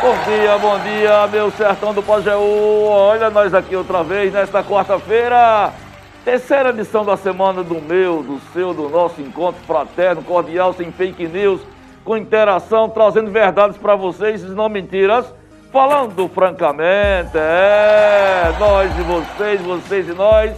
[0.00, 2.84] Bom dia, bom dia, meu sertão do Pajeú.
[2.86, 5.72] Olha nós aqui outra vez nesta quarta-feira.
[6.24, 11.26] Terceira edição da semana do meu, do seu, do nosso encontro fraterno, cordial, sem fake
[11.26, 11.60] news,
[12.04, 15.26] com interação, trazendo verdades para vocês não mentiras.
[15.72, 20.56] Falando francamente, é, nós e vocês, vocês e nós,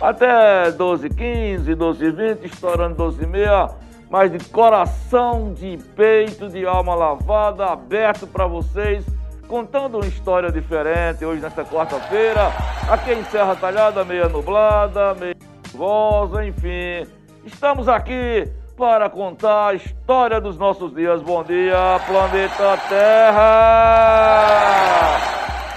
[0.00, 3.70] até 12h15, 12h20, estourando 12h30
[4.10, 9.06] mas de coração, de peito, de alma lavada, aberto para vocês,
[9.46, 12.50] contando uma história diferente hoje nesta quarta-feira,
[12.90, 15.36] aqui em Serra Talhada, meia nublada, meia
[15.70, 17.06] chuvosa, enfim.
[17.44, 21.22] Estamos aqui para contar a história dos nossos dias.
[21.22, 24.40] Bom dia, planeta Terra!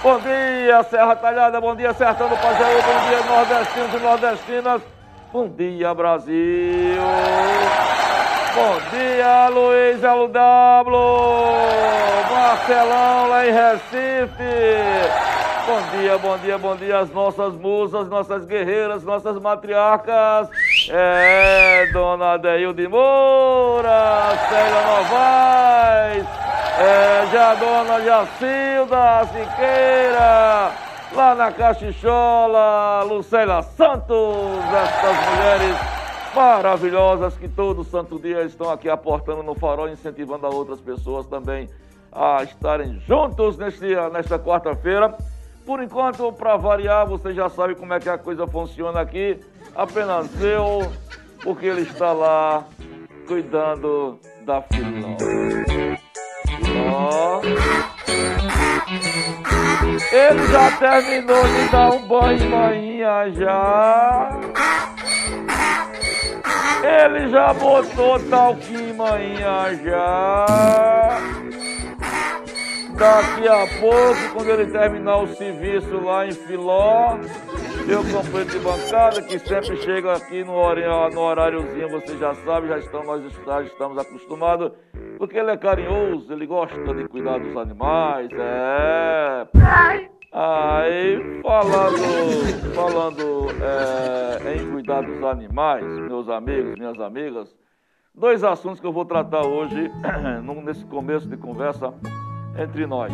[0.02, 4.82] Bom dia, Serra Talhada, bom dia, Sertão do Pajeú, bom dia, nordestinos e nordestinas.
[5.32, 6.34] Bom dia, Brasil!
[8.54, 10.88] Bom dia, Luiz LW,
[12.30, 14.54] Marcelão lá em Recife.
[15.66, 20.48] Bom dia, bom dia, bom dia às nossas musas, nossas guerreiras, nossas matriarcas.
[20.88, 26.26] É, Dona Deilde Moura, Célia Novaes,
[26.78, 30.70] é, já Dona Jacilda Siqueira,
[31.12, 36.03] lá na Cachichola, Lucélia Santos, estas mulheres
[36.34, 41.68] maravilhosas que todo santo dia estão aqui aportando no farol, incentivando a outras pessoas também
[42.12, 45.16] a estarem juntos neste, nesta quarta-feira.
[45.64, 49.40] Por enquanto, para variar, você já sabe como é que a coisa funciona aqui.
[49.74, 50.92] Apenas eu,
[51.42, 52.64] porque ele está lá
[53.26, 55.16] cuidando da filó.
[56.92, 57.40] Ó.
[60.12, 64.30] Ele já terminou de dar um banho manhã já.
[66.84, 71.18] Ele já botou talquinho manhã já.
[72.98, 77.16] Daqui a pouco, quando ele terminar o serviço lá em Filó,
[77.86, 82.68] meu companheiro de bancada, que sempre chega aqui no, horário, no horáriozinho, você já sabe,
[82.68, 84.72] já estamos, nós já estamos acostumados,
[85.16, 89.46] porque ele é carinhoso, ele gosta de cuidar dos animais, é.
[90.36, 97.56] Aí, falando, falando é, em cuidar dos animais, meus amigos, minhas amigas,
[98.12, 99.92] dois assuntos que eu vou tratar hoje,
[100.64, 101.94] nesse começo de conversa
[102.60, 103.12] entre nós.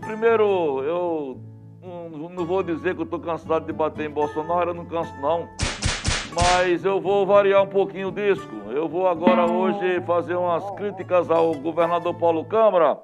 [0.00, 1.38] Primeiro, eu
[1.82, 5.46] não, vou dizer que eu estou cansado de bater em Bolsonaro, eu não canso não,
[6.32, 8.54] mas eu vou variar um pouquinho o disco.
[8.70, 12.98] Eu vou agora hoje fazer umas críticas ao governador Paulo Câmara,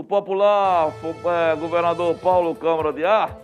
[0.00, 0.94] o popular
[1.26, 3.38] é, governador Paulo Câmara de Ar.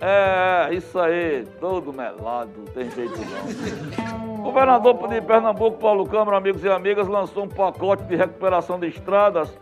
[0.00, 4.36] É, isso aí, todo melado, tem jeito não.
[4.42, 9.52] Governador de Pernambuco, Paulo Câmara, amigos e amigas, lançou um pacote de recuperação de estradas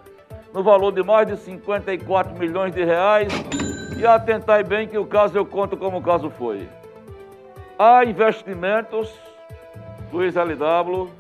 [0.54, 3.32] no valor de mais de 54 milhões de reais.
[3.98, 6.69] E atentai bem que o caso eu conto como o caso foi.
[7.77, 9.12] Há investimentos,
[10.12, 11.10] Luiz LW,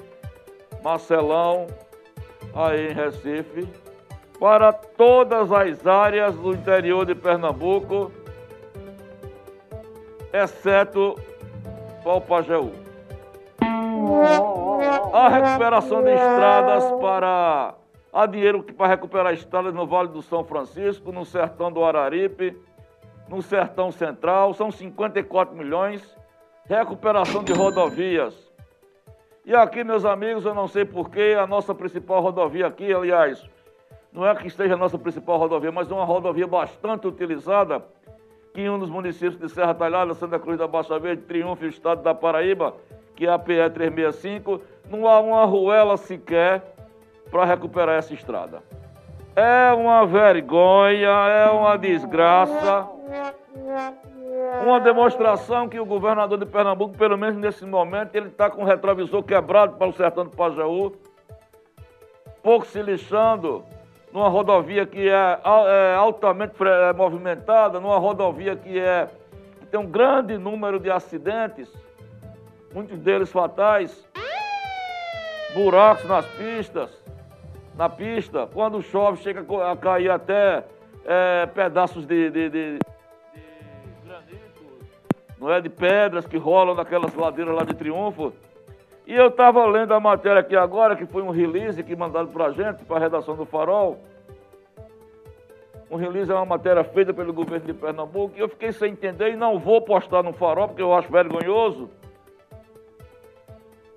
[0.80, 1.66] Marcelão,
[2.54, 3.68] aí em Recife,
[4.38, 8.12] para todas as áreas do interior de Pernambuco,
[10.32, 11.16] exceto
[12.04, 12.72] Palpajeú.
[15.12, 17.74] A recuperação de estradas para.
[18.12, 22.56] Há dinheiro para recuperar estradas no Vale do São Francisco, no sertão do Araripe,
[23.28, 26.16] no sertão central, são 54 milhões.
[26.64, 28.50] Recuperação de rodovias.
[29.44, 33.42] E aqui, meus amigos, eu não sei porquê, a nossa principal rodovia aqui, aliás,
[34.12, 37.84] não é que esteja a nossa principal rodovia, mas uma rodovia bastante utilizada,
[38.54, 42.02] que em um dos municípios de Serra Talhada, Santa Cruz da Baixa Verde, Triunfo, Estado
[42.02, 42.74] da Paraíba,
[43.14, 44.60] que é a PE 365,
[44.90, 46.62] não há uma ruela sequer
[47.30, 48.62] para recuperar essa estrada.
[49.36, 52.88] É uma vergonha, é uma desgraça,
[54.64, 58.66] uma demonstração que o governador de Pernambuco, pelo menos nesse momento, ele está com o
[58.66, 60.92] retrovisor quebrado para o sertão do Pajaú,
[62.42, 63.64] pouco se lixando
[64.18, 69.08] numa rodovia que é, é altamente é, movimentada, numa rodovia que, é,
[69.60, 71.72] que tem um grande número de acidentes,
[72.74, 74.04] muitos deles fatais,
[75.54, 76.90] buracos nas pistas,
[77.76, 80.64] na pista, quando chove chega a cair até
[81.04, 82.78] é, pedaços de, de, de, de,
[84.04, 84.64] granito,
[85.38, 85.60] não é?
[85.60, 88.32] De pedras que rolam naquelas ladeiras lá de Triunfo.
[89.08, 92.44] E eu estava lendo a matéria aqui agora, que foi um release que mandaram para
[92.44, 93.98] a gente, para a redação do Farol.
[95.90, 99.32] Um release é uma matéria feita pelo governo de Pernambuco e eu fiquei sem entender
[99.32, 101.88] e não vou postar no Farol porque eu acho vergonhoso.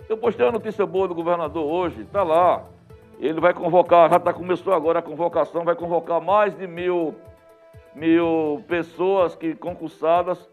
[0.07, 2.63] Eu postei uma notícia boa do governador hoje, está lá.
[3.19, 7.13] Ele vai convocar, já tá, começou agora a convocação, vai convocar mais de mil,
[7.93, 10.49] mil pessoas que concursadas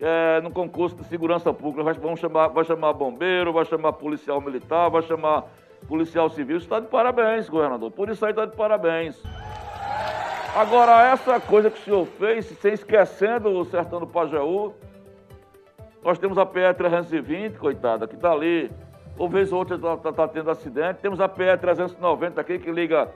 [0.00, 1.82] é, no concurso de segurança pública.
[1.82, 5.44] Vai, chamar, vai chamar bombeiro, vai chamar policial militar, vai chamar
[5.86, 6.56] policial civil.
[6.56, 7.90] Está de parabéns, governador.
[7.90, 9.22] Por isso aí está de parabéns.
[10.56, 14.74] Agora, essa coisa que o senhor fez, sem esquecendo o sertão do Pajeú,
[16.02, 18.70] nós temos a PE 320, coitada, que está ali
[19.18, 21.00] ou vez ou outra está tá, tá tendo acidente.
[21.00, 23.08] Temos a PE 390 aqui que liga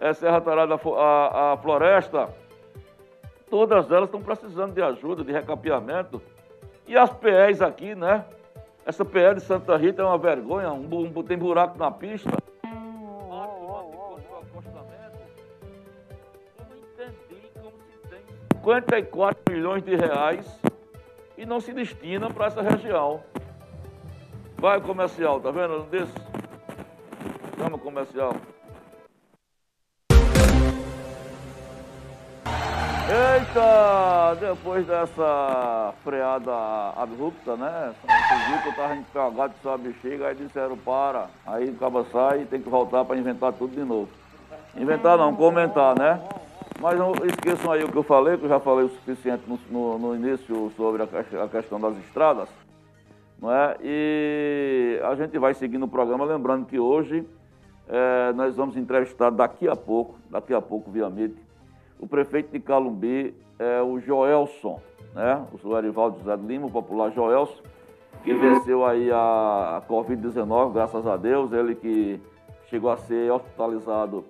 [0.00, 2.28] é, Serra Tarada à, floresta.
[3.52, 6.22] Todas elas estão precisando de ajuda, de recapeamento.
[6.86, 8.24] E as PEs aqui, né?
[8.86, 12.30] Essa PE de Santa Rita é uma vergonha, um, um, tem buraco na pista.
[18.08, 20.60] Tem 54 milhões de reais
[21.36, 23.22] e não se destina para essa região.
[24.56, 25.86] Vai comercial, tá vendo?
[25.90, 26.08] Não?
[27.58, 28.34] Chama comercial.
[33.08, 34.36] Eita!
[34.40, 36.52] Depois dessa freada
[36.96, 37.92] abrupta, né?
[38.00, 41.26] Você viu que eu tava empregado com sua bexiga, aí disseram para.
[41.44, 44.08] Aí o cabo sai e tem que voltar para inventar tudo de novo.
[44.76, 46.20] Inventar não, comentar, né?
[46.80, 49.58] Mas não esqueçam aí o que eu falei, que eu já falei o suficiente no,
[49.68, 52.48] no, no início sobre a, a questão das estradas.
[53.40, 53.76] Não é?
[53.82, 57.26] E a gente vai seguindo o programa, lembrando que hoje
[57.88, 61.10] é, nós vamos entrevistar daqui a pouco, daqui a pouco via
[62.02, 64.80] o prefeito de Calumbi, é, o Joelson,
[65.14, 65.46] né?
[65.62, 67.62] o Erivaldo José Lima, o popular Joelson,
[68.24, 72.20] que venceu aí a, a Covid-19, graças a Deus, ele que
[72.66, 74.24] chegou a ser hospitalizado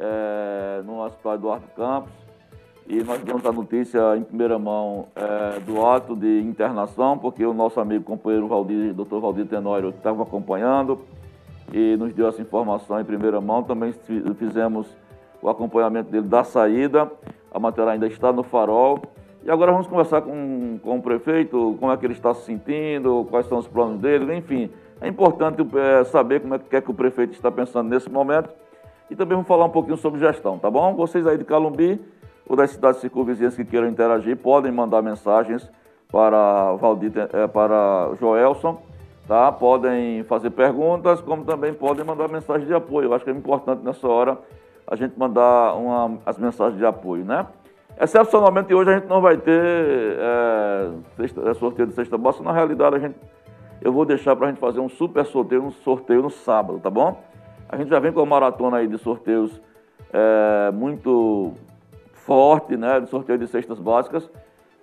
[0.00, 2.12] é, no Hospital Eduardo Campos,
[2.88, 7.54] e nós demos a notícia em primeira mão é, do ato de internação, porque o
[7.54, 10.98] nosso amigo companheiro Valdir, doutor Valdir Tenório, estava acompanhando
[11.72, 13.62] e nos deu essa informação em primeira mão.
[13.62, 13.94] Também
[14.36, 14.88] fizemos
[15.42, 17.10] o acompanhamento dele da saída,
[17.52, 19.02] a matéria ainda está no farol.
[19.44, 23.26] E agora vamos conversar com, com o prefeito, como é que ele está se sentindo,
[23.28, 24.70] quais são os planos dele, enfim.
[25.00, 28.50] É importante é, saber como é que, é que o prefeito está pensando nesse momento.
[29.10, 30.94] E também vamos falar um pouquinho sobre gestão, tá bom?
[30.94, 32.00] Vocês aí de Calumbi,
[32.48, 35.68] ou das cidades circunvizinhas que queiram interagir, podem mandar mensagens
[36.10, 38.80] para, Valdir, eh, para Joelson,
[39.26, 39.50] tá?
[39.50, 43.08] podem fazer perguntas, como também podem mandar mensagens de apoio.
[43.08, 44.38] Eu acho que é importante nessa hora
[44.92, 47.46] a gente mandar uma, as mensagens de apoio, né?
[47.98, 52.96] Excepcionalmente hoje a gente não vai ter é, sexta, sorteio de sexta bossa, na realidade
[52.96, 53.16] a gente,
[53.80, 56.90] eu vou deixar para a gente fazer um super sorteio, um sorteio no sábado, tá
[56.90, 57.18] bom?
[57.70, 59.58] A gente já vem com uma maratona aí de sorteios
[60.12, 61.54] é, muito
[62.12, 64.28] forte, né, de sorteio de cestas básicas.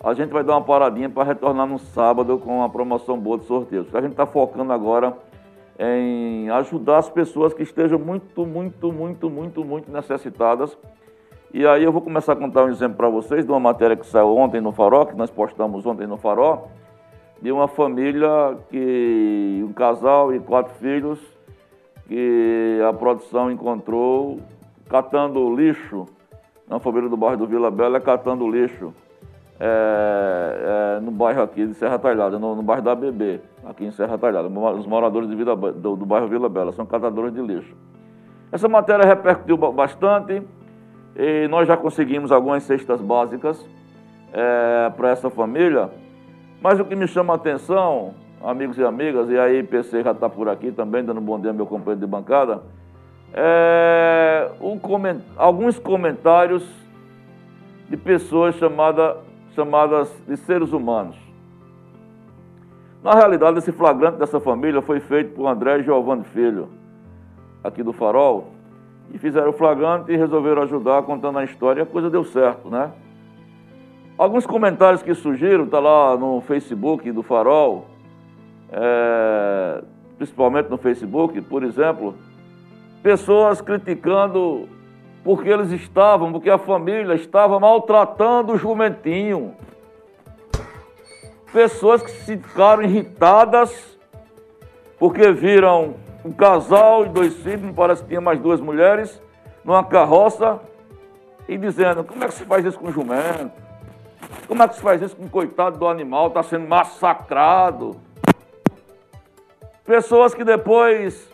[0.03, 3.45] A gente vai dar uma paradinha para retornar no sábado com uma promoção boa de
[3.45, 3.93] sorteios.
[3.93, 5.15] A gente está focando agora
[5.79, 10.77] em ajudar as pessoas que estejam muito, muito, muito, muito, muito necessitadas.
[11.53, 14.05] E aí eu vou começar a contar um exemplo para vocês de uma matéria que
[14.05, 16.69] saiu ontem no Farol, que nós postamos ontem no Farol,
[17.41, 21.19] de uma família que um casal e quatro filhos
[22.07, 24.39] que a produção encontrou
[24.89, 26.07] catando lixo
[26.67, 28.93] na família do bairro do Vila Bela, é catando lixo
[29.59, 33.91] é, é, no bairro aqui de Serra Talhada, no, no, bairro da BB, aqui em
[33.91, 34.47] Serra Talhada.
[34.47, 37.75] Os moradores Vila, do, do bairro Vila Bela são catadores de lixo.
[38.51, 40.41] Essa matéria repercutiu bastante
[41.15, 43.63] e nós já conseguimos algumas cestas básicas
[44.33, 45.89] é, para essa família.
[46.61, 50.27] Mas o que me chama a atenção, amigos e amigas, e aí PC já está
[50.27, 52.63] por aqui também, dando um bom dia ao meu companheiro de bancada,
[53.33, 55.19] é, um coment...
[55.37, 56.67] alguns comentários
[57.87, 59.17] de pessoas chamada,
[59.55, 61.28] chamadas de seres humanos.
[63.03, 66.69] Na realidade, esse flagrante dessa família foi feito por André Giovanni Filho,
[67.63, 68.49] aqui do Farol,
[69.13, 72.69] e fizeram o flagrante e resolveram ajudar contando a história, e a coisa deu certo,
[72.69, 72.91] né?
[74.17, 77.85] Alguns comentários que surgiram, tá lá no Facebook do Farol,
[78.69, 79.81] é,
[80.17, 82.15] principalmente no Facebook, por exemplo,
[83.01, 84.67] pessoas criticando
[85.23, 89.53] porque eles estavam, porque a família estava maltratando o jumentinho.
[91.51, 93.97] Pessoas que ficaram irritadas
[94.99, 99.21] porque viram um casal e dois filhos, parece que tinha mais duas mulheres,
[99.63, 100.59] numa carroça,
[101.47, 103.51] e dizendo, como é que se faz isso com jumento?
[104.47, 107.95] Como é que se faz isso com o coitado do animal, está sendo massacrado?
[109.85, 111.27] Pessoas que depois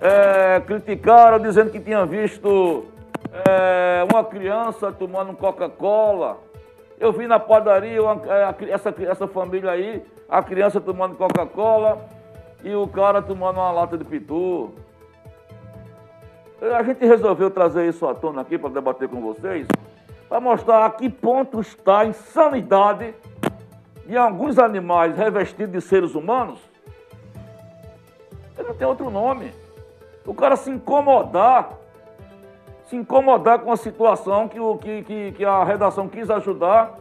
[0.00, 2.86] é, criticaram dizendo que tinham visto
[3.46, 6.38] é, uma criança tomando Coca-Cola.
[7.02, 12.06] Eu vi na padaria uma, é, essa, essa família aí, a criança tomando Coca-Cola
[12.62, 14.70] e o cara tomando uma lata de pitu.
[16.60, 19.66] A gente resolveu trazer isso à tona aqui para debater com vocês,
[20.28, 23.16] para mostrar a que ponto está a insanidade
[24.06, 26.60] de alguns animais revestidos de seres humanos.
[28.56, 29.52] Ele não tem outro nome.
[30.24, 31.68] O cara se incomodar,
[32.92, 36.98] se incomodar com a situação que, o, que, que, que a redação quis ajudar,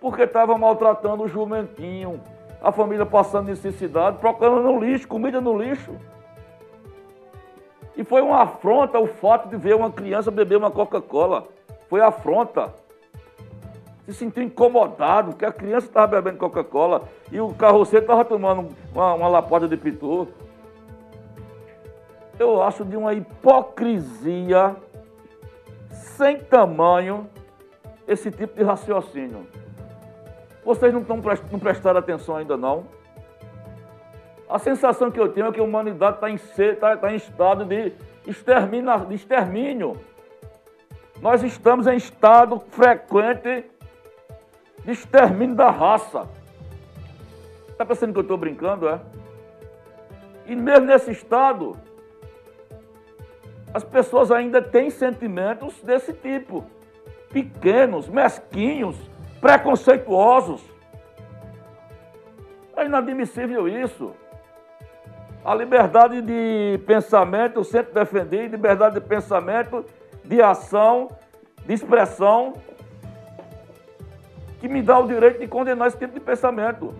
[0.00, 2.20] porque estava maltratando o jumentinho,
[2.60, 5.94] a família passando necessidade, procurando no lixo, comida no lixo.
[7.96, 11.46] E foi uma afronta o fato de ver uma criança beber uma Coca-Cola.
[11.88, 12.74] Foi afronta.
[14.06, 19.14] Se sentiu incomodado, porque a criança estava bebendo Coca-Cola e o carroceiro estava tomando uma,
[19.14, 20.26] uma lapada de pitu
[22.40, 24.74] eu acho de uma hipocrisia
[26.20, 27.26] sem tamanho
[28.06, 29.46] esse tipo de raciocínio.
[30.62, 31.16] Vocês não, estão,
[31.50, 32.84] não prestaram atenção ainda não?
[34.46, 36.36] A sensação que eu tenho é que a humanidade está em,
[36.74, 37.94] tá, tá em estado de,
[38.26, 39.98] extermina, de extermínio.
[41.22, 43.64] Nós estamos em estado frequente
[44.84, 46.28] de extermínio da raça.
[47.70, 49.00] Está pensando que eu estou brincando, é?
[50.44, 51.78] E mesmo nesse estado,
[53.72, 56.64] as pessoas ainda têm sentimentos desse tipo.
[57.32, 58.96] Pequenos, mesquinhos,
[59.40, 60.62] preconceituosos.
[62.76, 64.12] É inadmissível isso.
[65.44, 69.84] A liberdade de pensamento, eu sempre defendi, liberdade de pensamento,
[70.24, 71.08] de ação,
[71.64, 72.54] de expressão,
[74.60, 76.94] que me dá o direito de condenar esse tipo de pensamento.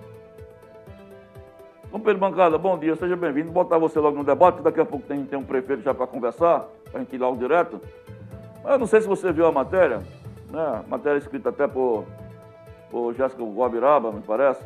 [1.90, 3.50] Companheiro Bancada, bom dia, seja bem-vindo.
[3.50, 6.68] Botar você logo no debate, daqui a pouco tem, tem um prefeito já para conversar,
[6.84, 7.80] para a gente ir logo direto.
[8.62, 10.00] Mas eu não sei se você viu a matéria,
[10.50, 10.84] né?
[10.86, 12.04] Matéria escrita até por,
[12.92, 14.64] por Jéssica Guabiraba, me parece.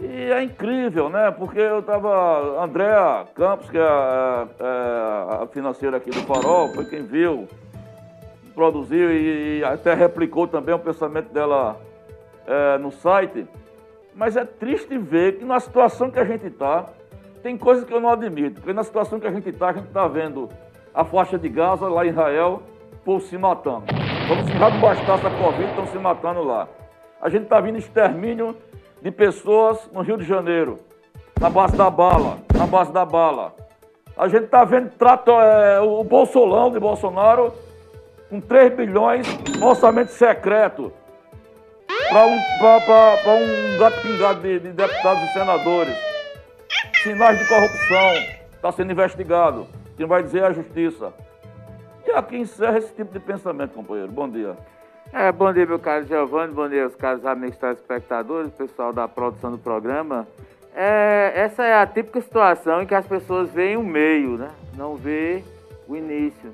[0.00, 1.30] E é incrível, né?
[1.30, 2.64] Porque eu estava.
[2.64, 7.46] Andréa Campos, que é a, é a, financeira aqui do Farol, foi quem viu,
[8.54, 11.78] produziu e, e até replicou também o pensamento dela
[12.46, 13.46] é, no site.
[14.14, 16.86] Mas é triste ver que na situação que a gente está,
[17.42, 18.60] tem coisas que eu não admito.
[18.60, 20.48] Porque na situação que a gente está, a gente está vendo
[20.94, 22.62] a faixa de Gaza lá em Israel,
[23.04, 23.84] por se matando.
[24.28, 26.68] Como se já bastasse a Covid, estão se matando lá.
[27.20, 28.56] A gente está vendo extermínio
[29.02, 30.78] de pessoas no Rio de Janeiro,
[31.40, 33.54] na base da bala, na base da bala.
[34.16, 37.52] A gente está vendo trato, é, o Bolsolão de Bolsonaro
[38.30, 39.26] com 3 bilhões,
[39.60, 40.92] orçamento secreto
[41.86, 45.94] para um, um gato pingado de, de deputados e senadores.
[47.02, 48.12] Sinais de corrupção.
[48.54, 49.66] Está sendo investigado.
[49.96, 51.12] Quem vai dizer é a justiça.
[52.06, 54.10] E aqui encerra esse tipo de pensamento, companheiro.
[54.10, 54.56] Bom dia.
[55.12, 59.52] É, bom dia, meu caro Giovanni, bom dia aos caros amigos telespectadores, pessoal da produção
[59.52, 60.26] do programa.
[60.74, 64.50] É, essa é a típica situação em que as pessoas veem o meio, né?
[64.76, 65.44] Não vê
[65.86, 66.52] o início.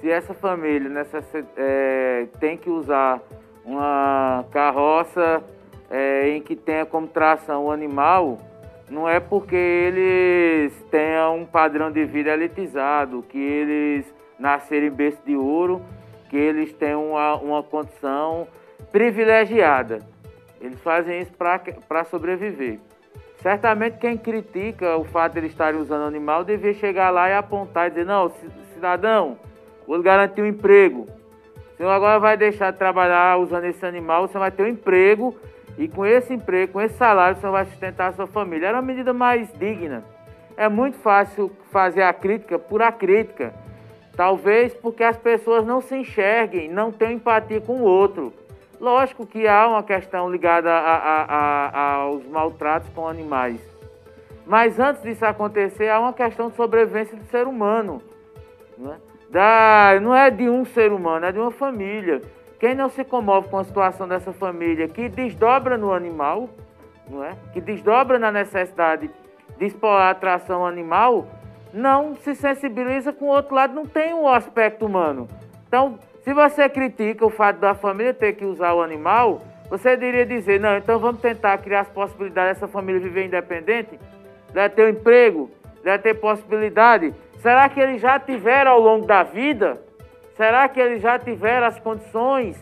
[0.00, 1.24] Se essa família nessa,
[1.56, 3.22] é, tem que usar
[3.64, 5.42] uma carroça
[5.90, 8.38] é, em que tenha como tração o animal,
[8.90, 15.20] não é porque eles tenham um padrão de vida elitizado, que eles nascerem em berço
[15.24, 15.82] de ouro,
[16.28, 18.46] que eles tenham uma, uma condição
[18.90, 20.00] privilegiada.
[20.60, 22.78] Eles fazem isso para sobreviver.
[23.42, 27.88] Certamente quem critica o fato de eles estarem usando animal devia chegar lá e apontar
[27.88, 28.30] e dizer, não,
[28.72, 29.36] cidadão,
[29.86, 31.06] vou garantir um emprego,
[31.76, 35.36] senhor agora vai deixar de trabalhar usando esse animal, você vai ter um emprego
[35.78, 38.68] e com esse emprego, com esse salário, você vai sustentar a sua família.
[38.68, 40.04] Era uma medida mais digna.
[40.56, 43.54] É muito fácil fazer a crítica por a crítica.
[44.14, 48.32] Talvez porque as pessoas não se enxerguem, não tenham empatia com o outro.
[48.78, 53.60] Lógico que há uma questão ligada a, a, a, aos maltratos com animais.
[54.44, 58.02] Mas antes disso acontecer, há uma questão de sobrevivência do ser humano.
[58.76, 58.96] Não é?
[59.32, 62.20] Da, não é de um ser humano, é de uma família.
[62.60, 66.50] Quem não se comove com a situação dessa família que desdobra no animal,
[67.08, 67.30] não é?
[67.54, 69.10] que desdobra na necessidade
[69.58, 71.26] de explorar a atração animal,
[71.72, 75.26] não se sensibiliza com o outro lado, não tem o um aspecto humano.
[75.66, 80.26] Então, se você critica o fato da família ter que usar o animal, você deveria
[80.26, 83.98] dizer, não, então vamos tentar criar as possibilidades dessa família viver independente,
[84.52, 85.50] deve ter um emprego,
[85.82, 89.82] deve ter possibilidade Será que eles já tiveram ao longo da vida?
[90.36, 92.56] Será que eles já tiveram as condições?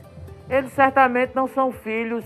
[0.49, 2.25] Eles certamente não são filhos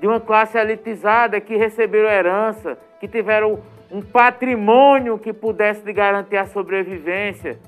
[0.00, 3.60] de uma classe elitizada que receberam herança, que tiveram
[3.92, 7.58] um patrimônio que pudesse lhe garantir a sobrevivência,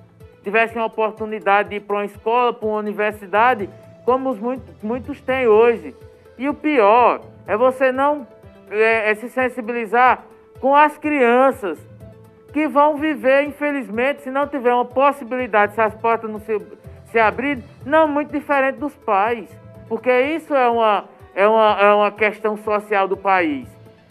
[0.43, 3.69] tivessem a oportunidade de ir para uma escola, para uma universidade,
[4.07, 5.95] como os muitos, muitos têm hoje.
[6.39, 8.27] E o pior é você não
[8.71, 10.25] é, é se sensibilizar
[10.61, 11.79] com as crianças
[12.53, 16.61] que vão viver, infelizmente, se não tiver uma possibilidade, se as portas não se,
[17.07, 19.49] se abrirem, não muito diferente dos pais.
[19.89, 23.69] Porque isso é uma, é uma, é uma questão social do país.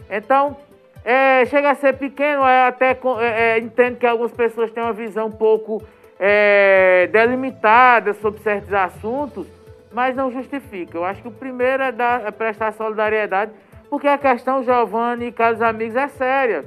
[0.10, 0.58] Então,
[1.04, 5.28] é, chega a ser pequeno, até é, é, entendo que algumas pessoas têm uma visão
[5.28, 5.82] um pouco
[6.20, 9.48] é, delimitada sobre certos assuntos,
[9.92, 10.98] mas não justifica.
[10.98, 13.52] Eu acho que o primeiro é, dar, é prestar solidariedade,
[13.90, 16.66] porque a questão, Giovanni e caros amigos, é séria.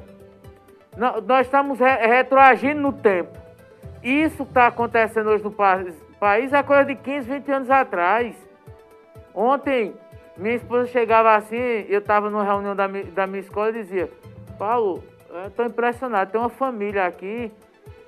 [1.27, 3.39] Nós estamos re retroagindo no tempo.
[4.03, 8.37] Isso que está acontecendo hoje no país é coisa de 15, 20 anos atrás.
[9.35, 9.95] Ontem,
[10.37, 11.57] minha esposa chegava assim,
[11.89, 14.11] eu estava numa reunião da, da minha escola e dizia,
[14.59, 15.03] Paulo,
[15.47, 17.51] estou impressionado, tem uma família aqui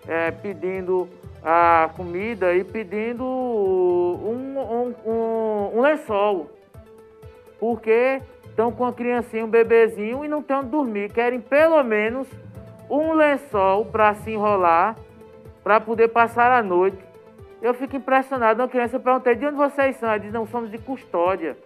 [0.07, 1.09] é, pedindo
[1.43, 6.51] a comida e pedindo um, um, um, um lençol.
[7.59, 11.11] Porque estão com a criancinha, um bebezinho e não tem onde dormir.
[11.11, 12.29] Querem pelo menos
[12.93, 14.97] um lençol para se enrolar,
[15.65, 17.03] para poder passar a noite.
[17.63, 18.61] Eu fico impressionado.
[18.61, 20.11] Uma criança, eu perguntei, de onde vocês são?
[20.11, 21.57] Ela diz, não, somos de custódia.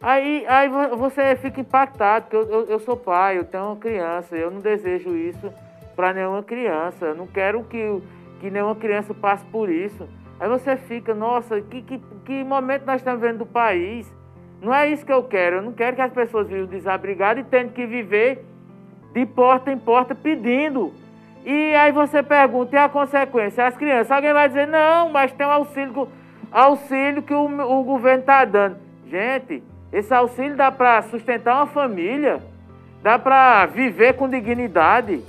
[0.00, 4.36] Aí, aí você fica impactado, porque eu, eu, eu sou pai, eu tenho uma criança,
[4.36, 5.52] eu não desejo isso
[5.96, 7.06] para nenhuma criança.
[7.06, 8.00] Eu não quero que,
[8.40, 10.08] que nenhuma criança passe por isso.
[10.38, 14.12] Aí você fica, nossa, que, que, que momento nós estamos vendo do país?
[14.60, 15.56] Não é isso que eu quero.
[15.56, 18.51] Eu não quero que as pessoas vivam desabrigadas e tenham que viver
[19.12, 20.92] de porta em porta pedindo.
[21.44, 23.66] E aí você pergunta, e a consequência?
[23.66, 26.08] As crianças, alguém vai dizer, não, mas tem um auxílio,
[26.50, 28.76] auxílio que o, o governo está dando.
[29.08, 32.40] Gente, esse auxílio dá para sustentar uma família,
[33.02, 35.22] dá para viver com dignidade,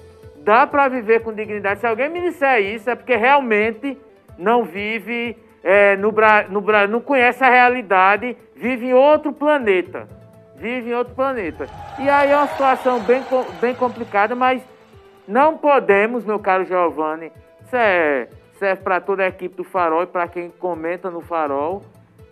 [0.44, 1.80] dá para viver com dignidade.
[1.80, 3.98] Se alguém me disser isso, é porque realmente
[4.38, 6.14] não vive é, no,
[6.50, 10.08] no, não conhece a realidade, vive em outro planeta
[10.64, 11.68] vive em outro planeta.
[12.00, 13.22] E aí é uma situação bem,
[13.60, 14.64] bem complicada, mas
[15.28, 20.08] não podemos, meu caro Giovanni, isso é, serve para toda a equipe do Farol e
[20.08, 21.84] para quem comenta no Farol,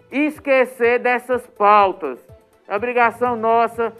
[0.09, 2.19] esquecer dessas pautas.
[2.69, 3.91] É obrigação nossa,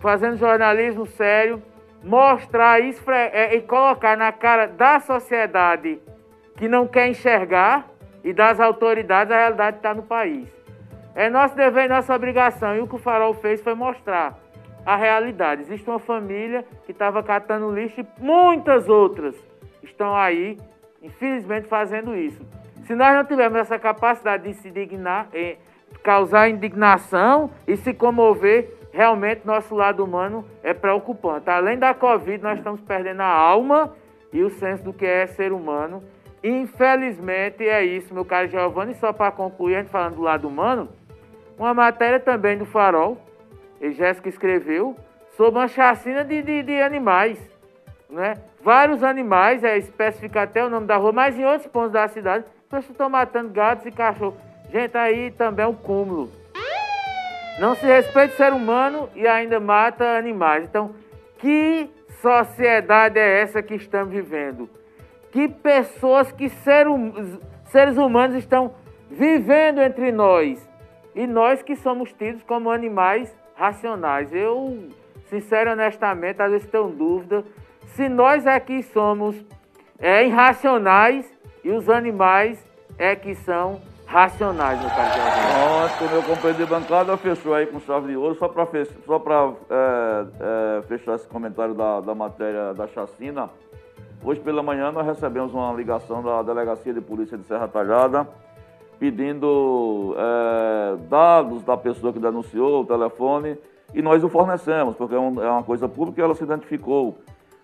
[0.00, 1.62] fazendo jornalismo sério,
[2.02, 6.00] mostrar é, e colocar na cara da sociedade
[6.56, 7.86] que não quer enxergar
[8.24, 10.57] e das autoridades a realidade que está no país.
[11.18, 12.76] É nosso dever e nossa obrigação.
[12.76, 14.38] E o que o Farol fez foi mostrar
[14.86, 15.62] a realidade.
[15.62, 19.34] Existe uma família que estava catando lixo e muitas outras
[19.82, 20.56] estão aí,
[21.02, 22.40] infelizmente, fazendo isso.
[22.86, 25.26] Se nós não tivermos essa capacidade de se dignar,
[26.04, 31.50] causar indignação e se comover, realmente nosso lado humano é preocupante.
[31.50, 33.92] Além da Covid, nós estamos perdendo a alma
[34.32, 36.00] e o senso do que é ser humano.
[36.44, 38.94] Infelizmente é isso, meu caro Giovanni.
[38.94, 40.88] Só para concluir, a gente falando do lado humano,
[41.58, 43.18] uma matéria também do Farol,
[43.80, 44.96] e Jéssica escreveu,
[45.36, 47.38] sobre uma chacina de, de, de animais.
[48.08, 48.34] Né?
[48.62, 52.44] Vários animais, é, especifica até o nome da rua, mas em outros pontos da cidade,
[52.68, 54.38] pessoas estão matando gatos e cachorros.
[54.70, 56.30] Gente, aí também é um cúmulo.
[57.58, 60.64] Não se respeita o ser humano e ainda mata animais.
[60.64, 60.94] Então,
[61.38, 61.90] que
[62.20, 64.68] sociedade é essa que estamos vivendo?
[65.32, 68.74] Que pessoas, que ser, hum, seres humanos estão
[69.10, 70.67] vivendo entre nós?
[71.18, 74.32] E nós que somos tidos como animais racionais.
[74.32, 74.88] Eu,
[75.24, 77.44] sincero honestamente, às vezes tenho dúvida
[77.96, 79.34] se nós é que somos
[79.98, 81.28] é, irracionais
[81.64, 82.64] e os animais
[82.96, 85.10] é que são racionais, meu caro
[85.58, 90.82] Nossa, meu companheiro de bancada fechou aí com chave de ouro, só para é, é,
[90.82, 93.50] fechar esse comentário da, da matéria da chacina.
[94.22, 98.24] Hoje pela manhã nós recebemos uma ligação da Delegacia de Polícia de Serra Talhada,
[98.98, 103.56] pedindo é, dados da pessoa que denunciou, o telefone,
[103.94, 107.16] e nós o fornecemos, porque é, um, é uma coisa pública e ela se identificou.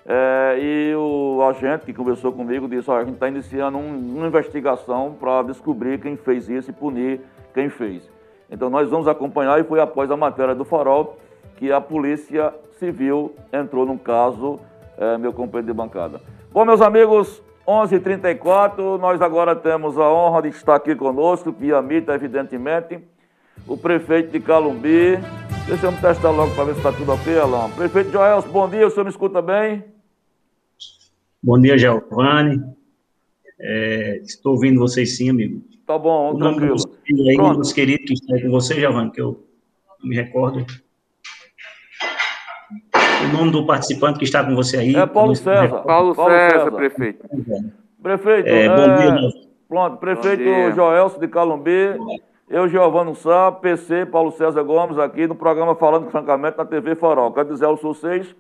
[0.07, 5.16] É, e o agente que conversou comigo disse: a gente está iniciando um, uma investigação
[5.18, 7.20] para descobrir quem fez isso e punir
[7.55, 8.11] quem fez.
[8.51, 11.16] Então nós vamos acompanhar e foi após a matéria do Farol
[11.57, 14.61] que a Polícia Civil entrou no caso,
[14.99, 16.20] é, meu companheiro de bancada.
[16.53, 22.14] Bom, meus amigos, 11h34, nós agora temos a honra de estar aqui conosco, via mita,
[22.14, 22.98] evidentemente,
[23.66, 25.18] o prefeito de Calumbi.
[25.66, 27.70] Deixa eu testar logo para ver se está tudo ok, Alain.
[27.72, 29.83] Prefeito Joelson, bom dia, o senhor me escuta bem?
[31.42, 32.62] Bom dia, Giovanni.
[33.59, 35.62] É, estou ouvindo vocês sim, amigo.
[35.87, 36.77] Tá bom, tranquilo.
[37.29, 37.74] Aí, Pronto.
[37.74, 39.42] querido que está aí com você, Giovanni, que eu
[40.03, 40.66] me recordo.
[43.25, 44.97] O nome do participante que está com você aí.
[44.97, 45.83] É Paulo César.
[45.83, 47.27] Paulo, Paulo César, César, prefeito.
[48.03, 49.31] Prefeito, é, bom é, dia.
[49.67, 51.99] Pronto, prefeito Joelso de Calumbi,
[52.49, 57.33] eu, Giovanni Sá, PC, Paulo César Gomes, aqui no programa Falando Francamente na TV Farol.
[57.33, 58.37] Quero dizer aos vocês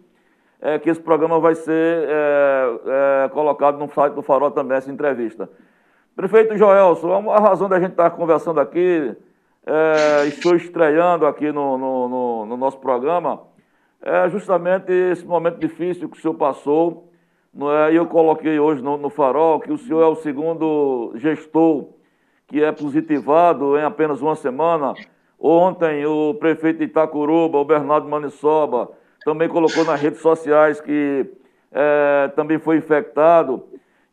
[0.60, 4.90] é, que esse programa vai ser é, é, colocado no site do Farol também, essa
[4.90, 5.48] entrevista.
[6.14, 9.16] Prefeito Joelson, a razão da gente estar conversando aqui,
[9.66, 13.40] é, estou estreando aqui no, no, no, no nosso programa,
[14.04, 17.10] é justamente esse momento difícil que o senhor passou.
[17.52, 17.96] Não é?
[17.96, 21.86] Eu coloquei hoje no, no farol que o senhor é o segundo gestor
[22.46, 24.92] que é positivado em apenas uma semana.
[25.40, 28.90] Ontem, o prefeito de Itacuruba, o Bernardo Manissoba,
[29.24, 31.26] também colocou nas redes sociais que
[31.72, 33.64] é, também foi infectado.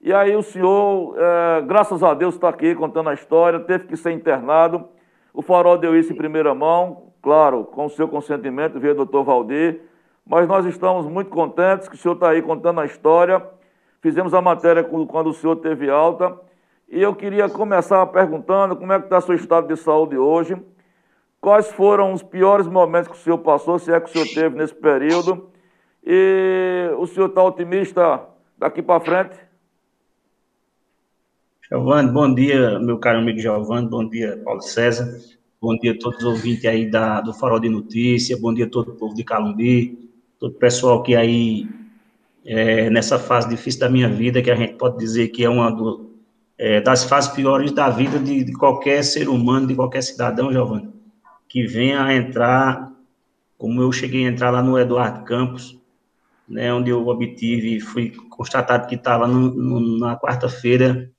[0.02, 3.98] E aí o senhor, é, graças a Deus, está aqui contando a história, teve que
[3.98, 4.88] ser internado.
[5.34, 9.82] O farol deu isso em primeira mão, claro, com o seu consentimento, via doutor Valdir,
[10.26, 13.44] mas nós estamos muito contentes que o senhor está aí contando a história.
[14.02, 16.36] Fizemos a matéria quando o senhor teve alta.
[16.90, 20.58] E eu queria começar perguntando como é que está o seu estado de saúde hoje,
[21.40, 24.58] quais foram os piores momentos que o senhor passou, se é que o senhor teve
[24.58, 25.50] nesse período,
[26.04, 28.22] e o senhor está otimista
[28.58, 29.36] daqui para frente?
[31.70, 35.08] Giovanni, bom dia, meu caro amigo Giovanni, bom dia, Paulo César.
[35.62, 38.68] Bom dia a todos os ouvintes aí da, do Farol de Notícia, bom dia a
[38.68, 41.70] todo o povo de Calumbi, todo o pessoal que aí,
[42.44, 45.70] é, nessa fase difícil da minha vida, que a gente pode dizer que é uma
[45.70, 46.16] do,
[46.58, 50.90] é, das fases piores da vida de, de, qualquer ser humano, de qualquer cidadão, Giovanni,
[51.48, 52.92] que venha a entrar,
[53.56, 55.80] como eu cheguei a entrar lá no Eduardo Campos,
[56.50, 61.12] né, onde eu obtive, fui constatado que estava na quarta-feira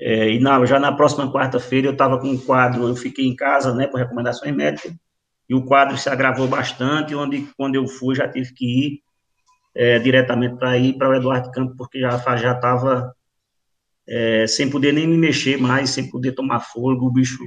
[0.00, 3.34] é, e na, já na próxima quarta-feira eu estava com um quadro, eu fiquei em
[3.34, 4.94] casa, né, por recomendações médicas,
[5.48, 9.02] e o quadro se agravou bastante, onde quando eu fui já tive que ir
[9.74, 13.14] é, diretamente para ir para o Eduardo Campos, porque já já estava
[14.06, 17.38] é, sem poder nem me mexer mais, sem poder tomar fôlego, o bicho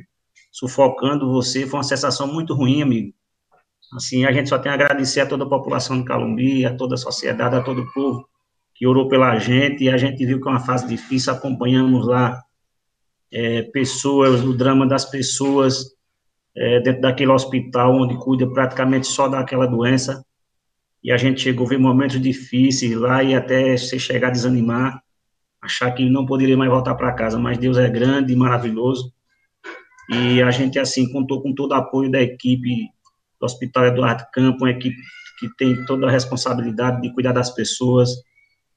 [0.52, 3.14] sufocando você, foi uma sensação muito ruim, amigo.
[3.94, 6.96] Assim, a gente só tem a agradecer a toda a população de Calumbi, a toda
[6.96, 8.28] a sociedade, a todo o povo,
[8.82, 12.42] que orou pela gente, e a gente viu que é uma fase difícil, acompanhamos lá
[13.32, 15.86] é, pessoas, o drama das pessoas
[16.58, 20.26] é, dentro daquele hospital onde cuida praticamente só daquela doença,
[21.04, 25.00] e a gente chegou a ver momentos difíceis lá e até se chegar a desanimar,
[25.62, 29.14] achar que não poderia mais voltar para casa, mas Deus é grande e maravilhoso,
[30.10, 32.90] e a gente, assim, contou com todo o apoio da equipe
[33.40, 34.98] do Hospital Eduardo Campo, uma equipe
[35.38, 38.10] que tem toda a responsabilidade de cuidar das pessoas,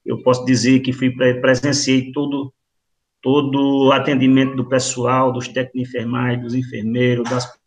[0.05, 2.53] eu posso dizer que fui presenciei todo
[3.25, 7.59] todo o atendimento do pessoal, dos técnicos de enfermagem, dos enfermeiros, das,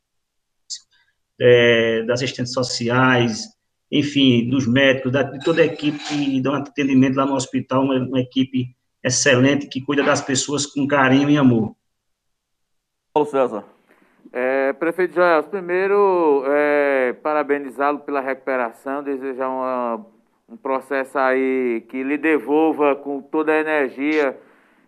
[1.42, 3.48] é, das assistentes sociais,
[3.92, 7.96] enfim, dos médicos, da, de toda a equipe que um atendimento lá no hospital, uma,
[7.96, 11.76] uma equipe excelente que cuida das pessoas com carinho e amor.
[13.12, 13.64] Paulo César.
[14.32, 20.06] É, prefeito Joel, primeiro, é, parabenizá-lo pela recuperação, desejar uma
[20.50, 24.38] um processo aí que lhe devolva com toda a energia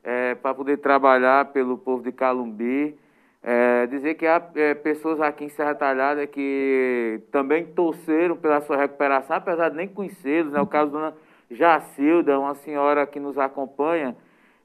[0.03, 2.95] é, para poder trabalhar pelo povo de Calumbi.
[3.41, 8.77] É, dizer que há é, pessoas aqui em Serra Talhada que também torceram pela sua
[8.77, 10.61] recuperação, apesar de nem conhecê-los, né?
[10.61, 11.13] O caso da dona
[11.49, 14.15] Jacilda, uma senhora que nos acompanha,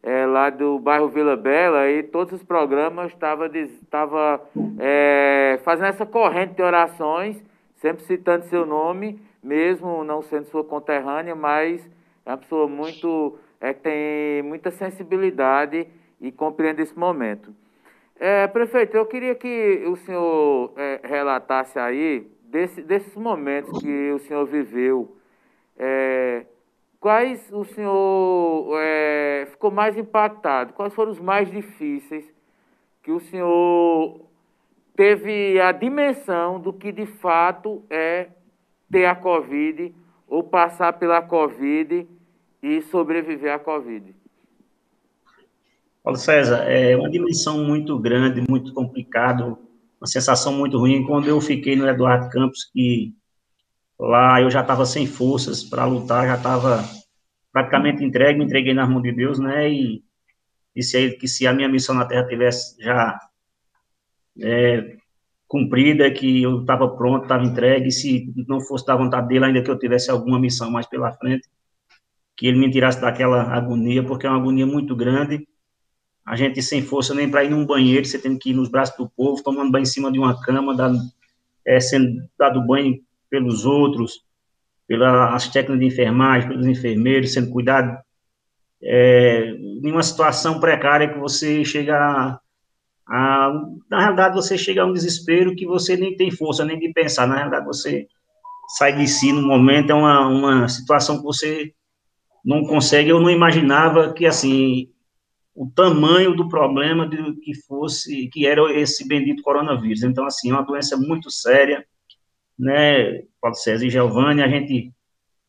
[0.02, 3.48] é, lá do bairro Vila Bela, e todos os programas estavam
[3.88, 4.40] tava,
[4.78, 7.42] é, fazendo essa corrente de orações,
[7.76, 11.87] sempre citando seu nome, mesmo não sendo sua conterrânea, mas
[12.24, 15.87] é uma pessoa muito é, que tem muita sensibilidade
[16.20, 17.54] e compreende esse momento.
[18.18, 24.18] É, prefeito, eu queria que o senhor é, relatasse aí desse, desses momentos que o
[24.20, 25.14] senhor viveu.
[25.76, 26.46] É,
[26.98, 30.72] quais o senhor é, ficou mais impactado?
[30.72, 32.24] Quais foram os mais difíceis
[33.02, 34.20] que o senhor
[34.96, 38.28] teve a dimensão do que de fato é
[38.90, 39.94] ter a Covid
[40.27, 42.07] ou passar pela Covid
[42.62, 44.14] e sobreviver à Covid?
[46.03, 49.59] Paulo César, é uma dimensão muito grande, muito complicado,
[49.99, 51.05] uma sensação muito ruim.
[51.07, 53.14] Quando eu fiquei no Eduardo Campos, que
[53.99, 56.85] lá eu já estava sem forças para lutar, já estava
[57.51, 59.70] praticamente entregue, me entreguei nas mãos de Deus, né?
[59.70, 60.05] E
[60.77, 63.18] disse a ele que se a minha missão na Terra tivesse já
[64.42, 64.97] é,
[65.55, 69.71] cumprida, que eu estava pronto, estava entregue, se não fosse da vontade dele, ainda que
[69.71, 71.49] eu tivesse alguma missão mais pela frente.
[72.37, 75.47] que ele me tirasse daquela agonia, porque é uma agonia muito grande.
[76.27, 78.97] A gente sem força nem para ir num banheiro, você tem que ir nos braços
[78.97, 80.99] do povo, tomando banho em cima de uma cama, dando,
[81.64, 82.99] é, sendo dado banho
[83.31, 84.25] pelos outros,
[84.88, 87.97] pelas técnicas de enfermagem, pelos enfermeiros, sendo cuidado
[88.83, 92.40] é, em uma situação precária que você chega
[93.14, 96.79] a, a, na realidade você chega a um desespero que você nem tem força nem
[96.79, 98.09] de pensar, na realidade você
[98.77, 101.72] sai de si no momento, é uma, uma situação que você
[102.44, 104.88] não consegue, eu não imaginava que, assim,
[105.55, 110.03] o tamanho do problema de, que fosse, que era esse bendito coronavírus.
[110.03, 111.87] Então, assim, é uma doença muito séria,
[112.59, 114.92] né, Paulo César e Giovanni, a gente,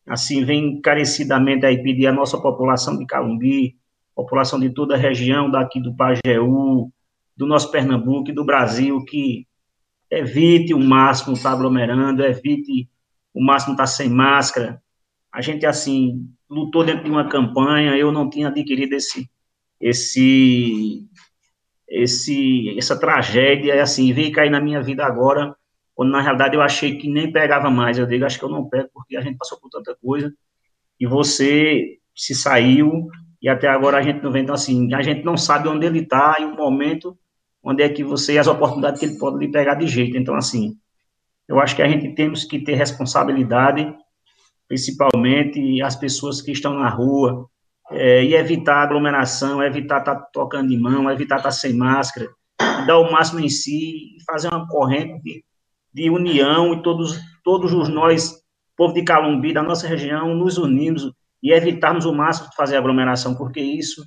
[0.06, 3.76] assim, vem encarecidamente aí pedir a nossa população de Calumbi,
[4.14, 6.90] população de toda a região daqui do Pajeú,
[7.36, 9.46] do nosso Pernambuco e do Brasil, que
[10.10, 12.88] evite o máximo estar aglomerando, evite
[13.34, 14.82] o máximo estar sem máscara.
[15.32, 19.28] A gente, assim, lutou dentro de uma campanha, eu não tinha adquirido esse,
[19.80, 21.06] esse,
[21.88, 25.54] esse, essa tragédia, assim, veio cair na minha vida agora,
[25.94, 28.68] quando na realidade eu achei que nem pegava mais, eu digo, acho que eu não
[28.68, 30.32] pego, porque a gente passou por tanta coisa,
[30.98, 33.08] e você se saiu,
[33.42, 36.00] e até agora a gente não vem, então assim, a gente não sabe onde ele
[36.00, 37.18] está, e o momento
[37.66, 40.76] onde é que você, as oportunidades que ele pode lhe pegar de jeito, então assim,
[41.48, 43.92] eu acho que a gente temos que ter responsabilidade,
[44.68, 47.48] principalmente as pessoas que estão na rua,
[47.90, 52.28] é, e evitar aglomeração, evitar estar tá tocando de mão, evitar estar tá sem máscara,
[52.86, 55.44] dar o máximo em si, fazer uma corrente de,
[55.92, 58.32] de união e todos, todos os nós,
[58.76, 61.10] povo de Calumbi, da nossa região, nos unimos
[61.42, 64.04] e evitarmos o máximo de fazer aglomeração, porque isso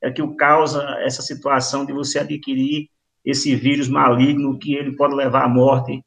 [0.00, 2.88] é que o causa essa situação de você adquirir
[3.24, 6.02] esse vírus maligno que ele pode levar à morte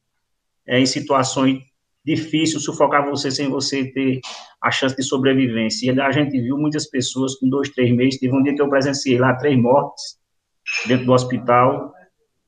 [0.68, 1.62] é, em situações
[2.06, 4.20] difícil sufocar você sem você ter
[4.62, 5.92] a chance de sobrevivência.
[5.92, 8.20] E a gente viu muitas pessoas com dois, três meses.
[8.20, 10.20] Teve um dia que eu presenciei lá três mortes
[10.86, 11.94] dentro do hospital.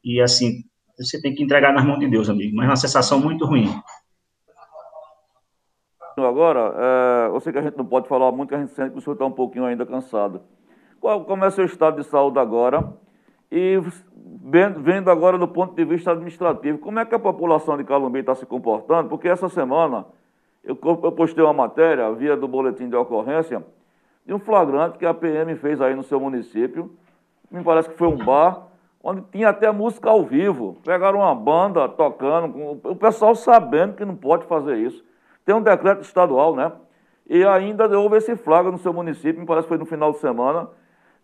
[0.03, 0.63] E assim,
[0.97, 2.55] você tem que entregar nas mãos de Deus, amigo.
[2.55, 3.69] Mas é uma sensação muito ruim.
[6.17, 8.91] Agora, é, eu sei que a gente não pode falar muito, que a gente sente
[8.91, 10.41] que o senhor está um pouquinho ainda cansado.
[11.01, 12.93] Qual, como é o seu estado de saúde agora?
[13.51, 13.77] E
[14.37, 18.35] vendo agora do ponto de vista administrativo, como é que a população de Calumbi está
[18.35, 19.09] se comportando?
[19.09, 20.05] Porque essa semana
[20.63, 23.63] eu, eu postei uma matéria via do boletim de ocorrência
[24.25, 26.91] de um flagrante que a PM fez aí no seu município.
[27.49, 28.67] Me parece que foi um bar
[29.03, 30.77] onde tinha até música ao vivo.
[30.83, 35.03] Pegaram uma banda tocando, o pessoal sabendo que não pode fazer isso.
[35.45, 36.71] Tem um decreto estadual, né?
[37.27, 40.17] E ainda houve esse flagra no seu município, me parece que foi no final de
[40.17, 40.67] semana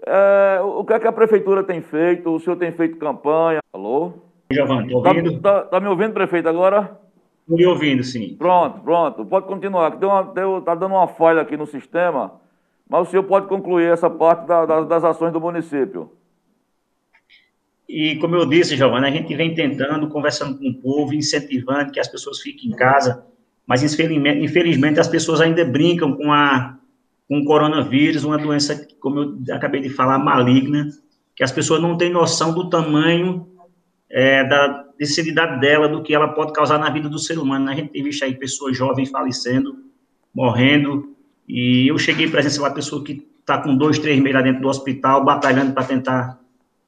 [0.06, 2.34] é, o que é que a prefeitura tem feito?
[2.34, 3.60] O senhor tem feito campanha?
[3.72, 4.14] Alô?
[4.52, 5.40] Giovanni, estou ouvindo?
[5.40, 7.00] Tá, tá, tá, me ouvindo, prefeito, agora?
[7.42, 8.36] Estou me ouvindo, sim.
[8.38, 9.26] Pronto, pronto.
[9.26, 9.94] Pode continuar.
[9.94, 12.34] Está dando uma falha aqui no sistema,
[12.90, 16.12] mas o senhor pode concluir essa parte da, da, das ações do município.
[17.88, 22.00] E como eu disse, Giovanni, a gente vem tentando, conversando com o povo, incentivando que
[22.00, 23.26] as pessoas fiquem em casa,
[23.68, 26.78] mas infelizmente, infelizmente as pessoas ainda brincam com a
[27.32, 30.89] com o coronavírus, uma doença, como eu acabei de falar, maligna,
[31.34, 33.48] que as pessoas não têm noção do tamanho
[34.10, 37.70] é, da densidade dela, do que ela pode causar na vida do ser humano.
[37.70, 39.78] A gente tem visto aí pessoas jovens falecendo,
[40.36, 41.15] morrendo,
[41.48, 44.62] e eu cheguei a presenciar uma pessoa que está com dois, três meses lá dentro
[44.62, 46.38] do hospital, batalhando para tentar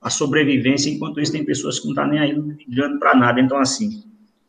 [0.01, 2.33] a sobrevivência, enquanto isso tem pessoas que não estão tá nem aí
[2.67, 3.39] ligando para nada.
[3.39, 4.03] Então, assim,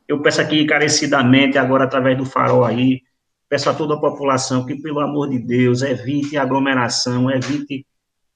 [0.08, 3.00] eu peço aqui encarecidamente, agora através do farol aí,
[3.48, 7.86] Peço a toda a população que, pelo amor de Deus, evite aglomeração, evite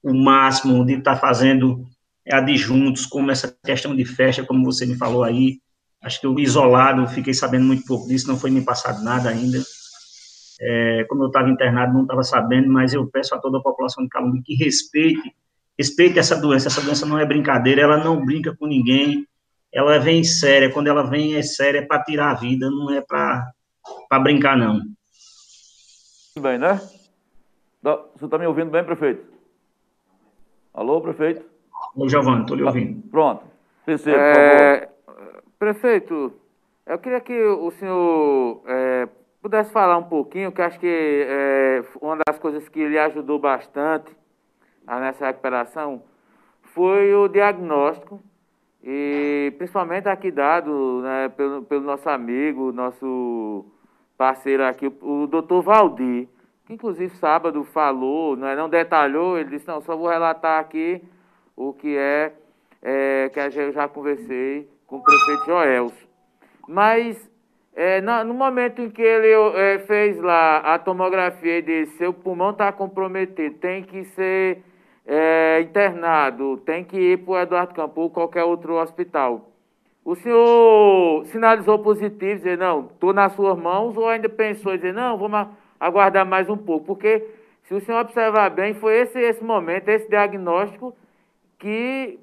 [0.02, 1.84] o máximo de estar tá fazendo
[2.30, 5.60] adjuntos, como essa questão de festa, como você me falou aí.
[6.02, 9.60] Acho que eu isolado, fiquei sabendo muito pouco disso, não foi me passado nada ainda.
[10.60, 14.04] É, como eu estava internado, não estava sabendo, mas eu peço a toda a população
[14.04, 15.34] de Calumbi que respeite,
[15.76, 16.68] respeite essa doença.
[16.68, 19.26] Essa doença não é brincadeira, ela não brinca com ninguém,
[19.72, 20.70] ela vem séria.
[20.70, 23.52] Quando ela vem é séria, é para tirar a vida, não é para
[24.20, 24.80] brincar, não
[26.40, 26.80] bem, né?
[27.82, 29.24] Você está me ouvindo bem, prefeito?
[30.74, 31.44] Alô, prefeito?
[31.96, 33.02] Oi, Giovanni, estou lhe ouvindo.
[33.08, 33.44] Pronto.
[33.84, 34.80] Terceiro, é...
[34.80, 35.42] por favor.
[35.58, 36.32] Prefeito,
[36.86, 39.08] eu queria que o senhor é,
[39.42, 40.86] pudesse falar um pouquinho, que acho que
[41.28, 44.16] é, uma das coisas que lhe ajudou bastante
[44.86, 46.02] nessa recuperação
[46.62, 48.22] foi o diagnóstico,
[48.82, 53.66] e principalmente aqui dado né, pelo, pelo nosso amigo, nosso
[54.18, 56.28] parceiro aqui, o, doutor Valdir,
[56.66, 61.00] que inclusive sábado falou, não, é, não detalhou, ele disse, não, só vou relatar aqui
[61.56, 62.32] o que é,
[62.82, 66.08] é que eu já conversei com o prefeito Joelso.
[66.66, 67.30] Mas
[67.74, 72.50] é, no, momento em que ele é, fez lá a tomografia e disse, seu pulmão
[72.50, 74.62] está comprometido, tem que ser
[75.06, 79.48] é, internado, tem que ir para o Eduardo Campos ou qualquer outro hospital.
[80.08, 85.18] O senhor sinalizou positivo, dizer, não, estou nas suas mãos, ou ainda pensou, dizer, não,
[85.18, 87.28] vamos aguardar mais um pouco, porque
[87.64, 90.96] se o senhor observar bem, foi esse, esse momento, esse diagnóstico
[91.58, 92.18] que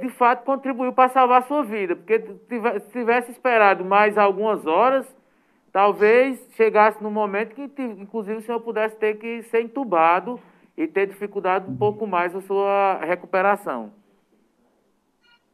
[0.00, 5.06] de fato contribuiu para salvar a sua vida, porque se tivesse esperado mais algumas horas,
[5.70, 10.40] talvez chegasse no momento que, inclusive, o senhor pudesse ter que ser entubado
[10.74, 13.92] e ter dificuldade um pouco mais a sua recuperação.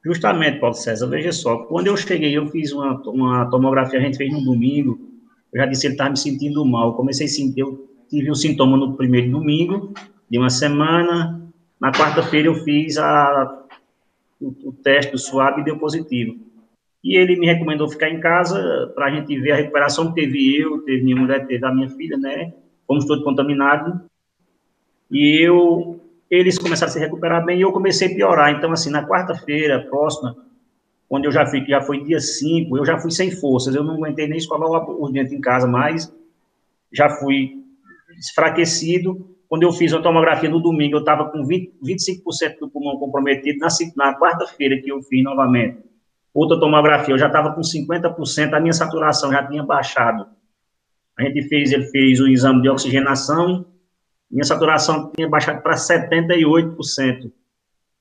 [0.04, 4.16] Justamente, Paulo César, veja só, quando eu cheguei, eu fiz uma, uma tomografia, a gente
[4.16, 4.98] fez no domingo,
[5.52, 8.34] eu já disse, ele estava me sentindo mal, eu comecei a sentir, eu tive um
[8.34, 9.92] sintoma no primeiro domingo,
[10.28, 11.40] de uma semana,
[11.80, 13.62] na quarta-feira eu fiz a
[14.42, 16.36] o, o teste do SWAB e deu positivo.
[17.02, 20.12] E ele me recomendou ficar em casa para a gente ver a recuperação.
[20.12, 22.52] Teve eu, teve minha mulher, teve a minha filha, né?
[22.86, 24.00] Fomos todos contaminados.
[25.10, 26.00] E eu,
[26.32, 28.50] eles começaram a se recuperar bem e eu comecei a piorar.
[28.52, 30.34] Então, assim, na quarta-feira próxima,
[31.06, 33.74] quando eu já fui, já foi dia 5, eu já fui sem forças.
[33.74, 36.10] Eu não aguentei nem escovar o dente em casa mais.
[36.90, 37.62] Já fui
[38.18, 39.28] enfraquecido.
[39.46, 43.58] Quando eu fiz a tomografia no domingo, eu estava com 20, 25% do pulmão comprometido.
[43.58, 45.80] Na, na quarta-feira que eu fiz novamente,
[46.32, 50.26] outra tomografia, eu já estava com 50%, a minha saturação já tinha baixado.
[51.18, 53.66] A gente fez, ele fez o exame de oxigenação,
[54.32, 57.30] minha saturação tinha baixado para 78%.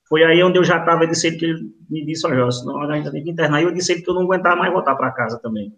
[0.07, 2.95] Foi aí onde eu já estava, disse ele que ele me disse, olha, senão a
[2.95, 3.61] gente tem que internar.
[3.61, 5.73] E eu disse ele que eu não aguentava mais voltar para casa também.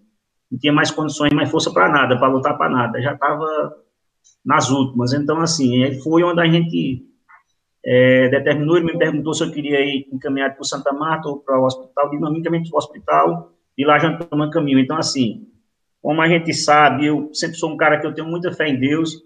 [0.51, 3.01] Não tinha mais condições, mais força para nada, para lutar para nada.
[3.01, 3.75] Já estava
[4.45, 5.13] nas últimas.
[5.13, 7.03] Então, assim, foi onde a gente
[7.83, 11.39] é, determinou, ele me perguntou se eu queria ir encaminhado para o Santa Marta ou
[11.39, 14.79] para o hospital, dinamicamente para o hospital, e lá já tomando caminho.
[14.79, 15.47] Então, assim,
[16.01, 18.79] como a gente sabe, eu sempre sou um cara que eu tenho muita fé em
[18.79, 19.21] Deus,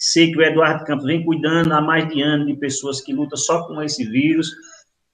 [0.00, 3.36] sei que o Eduardo Campos vem cuidando há mais de ano de pessoas que lutam
[3.36, 4.50] só com esse vírus,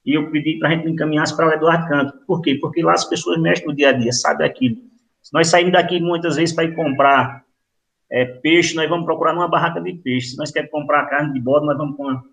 [0.05, 2.21] e eu pedi para a gente me encaminhasse para o Eduardo Campos.
[2.25, 2.57] Por quê?
[2.61, 4.77] Porque lá as pessoas mexem no dia a dia, sabe aquilo.
[5.21, 7.45] Se nós saímos daqui muitas vezes para ir comprar
[8.09, 10.29] é, peixe, nós vamos procurar numa barraca de peixe.
[10.29, 12.25] Se nós queremos comprar carne de bode, nós vamos para uma,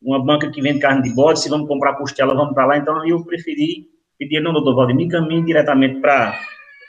[0.00, 1.40] uma, banca que vende carne de bode.
[1.40, 2.78] Se vamos comprar costela, vamos para lá.
[2.78, 3.86] Então, eu preferi
[4.18, 6.40] pedir, não, doutor Valdemir, me caminhe diretamente para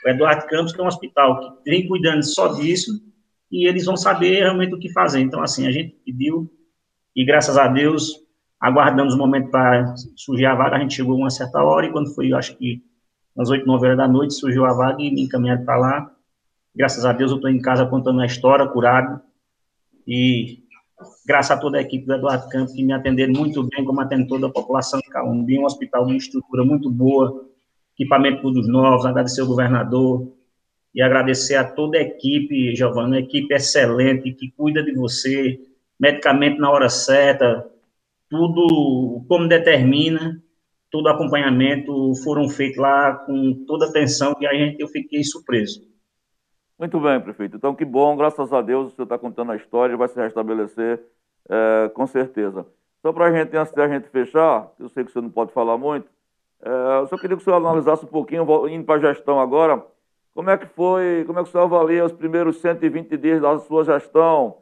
[0.06, 2.92] o Eduardo Campos, que é um hospital que vem cuidando só disso,
[3.50, 5.20] e eles vão saber realmente o que fazer.
[5.20, 6.50] Então, assim, a gente pediu,
[7.14, 8.14] e graças a Deus,
[8.60, 11.92] aguardamos o momento para surgir a vaga, a gente chegou a uma certa hora, e
[11.92, 12.82] quando foi, acho que
[13.38, 16.12] às 8, 9 horas da noite, surgiu a vaga e me encaminharam para lá,
[16.74, 19.20] Graças a Deus eu estou em casa contando a história, curado.
[20.06, 20.60] E
[21.26, 24.28] graças a toda a equipe do Eduardo Campos, que me atenderam muito bem, como atende
[24.28, 27.44] toda a população de Calumbi, um hospital de estrutura muito boa,
[27.94, 30.32] equipamento todos novos, agradecer ao governador
[30.94, 35.60] e agradecer a toda a equipe, Giovana, uma equipe excelente, que cuida de você,
[35.98, 37.68] medicamento na hora certa,
[38.28, 40.42] tudo como determina,
[40.90, 45.88] todo acompanhamento foram feitos lá com toda atenção e a gente eu fiquei surpreso.
[46.78, 47.56] Muito bem, prefeito.
[47.56, 51.00] Então, que bom, graças a Deus, o senhor está contando a história, vai se restabelecer
[51.48, 52.66] é, com certeza.
[53.02, 55.52] Só para a gente, antes da gente fechar, eu sei que o senhor não pode
[55.52, 56.08] falar muito,
[56.62, 59.84] é, eu só queria que o senhor analisasse um pouquinho, indo para a gestão agora,
[60.34, 63.58] como é que foi, como é que o senhor avalia os primeiros 120 dias da
[63.58, 64.58] sua gestão?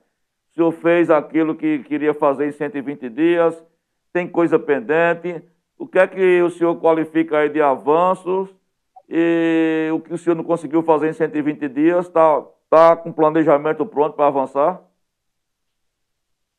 [0.51, 3.63] O senhor fez aquilo que queria fazer em 120 dias?
[4.13, 5.43] Tem coisa pendente?
[5.79, 8.49] O que é que o senhor qualifica aí de avanços?
[9.09, 13.87] E o que o senhor não conseguiu fazer em 120 dias, está tá com planejamento
[13.87, 14.83] pronto para avançar?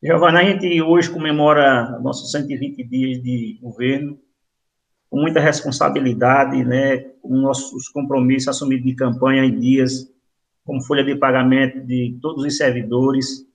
[0.01, 4.17] Giovana, a gente hoje comemora nossos 120 dias de governo
[5.09, 10.07] com muita responsabilidade, né, com nossos compromissos assumidos de campanha em dias,
[10.63, 13.45] como folha de pagamento de todos os servidores,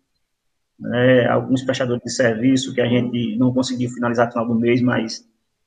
[0.78, 4.82] né, alguns prestadores de serviço que a gente não conseguiu finalizar no final do mês,
[4.82, 5.24] mas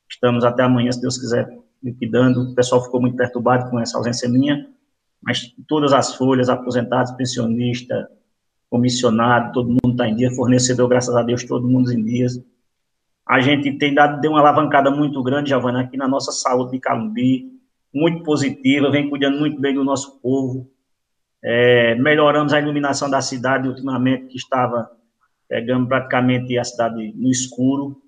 [0.08, 1.48] estamos até amanhã, se Deus quiser,
[1.82, 2.50] liquidando.
[2.50, 4.68] O pessoal ficou muito perturbado com essa ausência minha,
[5.22, 8.10] mas todas as folhas, aposentados, pensionista,
[8.68, 12.38] comissionado, todo mundo está em dia, fornecedor, graças a Deus, todo mundo em dias.
[13.28, 16.80] A gente tem dado, deu uma alavancada muito grande, Giovana, aqui na nossa saúde de
[16.80, 17.52] Calumbi,
[17.94, 20.70] muito positiva, vem cuidando muito bem do nosso povo.
[21.42, 24.90] É, melhoramos a iluminação da cidade ultimamente, que estava
[25.48, 28.02] pegando praticamente a cidade no escuro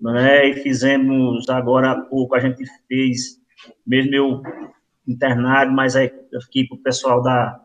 [0.00, 0.48] né?
[0.48, 3.38] E fizemos agora há pouco, a gente fez,
[3.86, 4.42] mesmo eu
[5.06, 7.60] internado, mas a equipe, o pessoal da,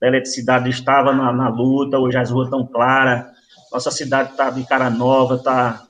[0.00, 3.26] da eletricidade estava na, na, luta, hoje as ruas estão claras,
[3.72, 5.86] nossa cidade está de cara nova, está...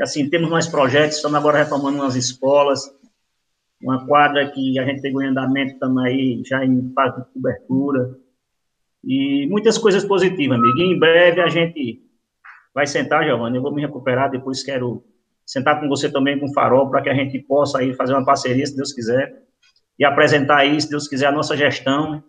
[0.00, 2.80] Assim, temos mais projetos, estamos agora reformando umas escolas,
[3.80, 8.16] uma quadra que a gente pegou em andamento também já em fase de cobertura,
[9.04, 10.78] e muitas coisas positivas, amigo.
[10.78, 12.02] E em breve a gente
[12.74, 15.04] vai sentar, Giovanni, eu vou me recuperar, depois quero
[15.44, 18.24] sentar com você também com o Farol, para que a gente possa aí fazer uma
[18.24, 19.42] parceria, se Deus quiser,
[19.98, 22.22] e apresentar aí, se Deus quiser, a nossa gestão,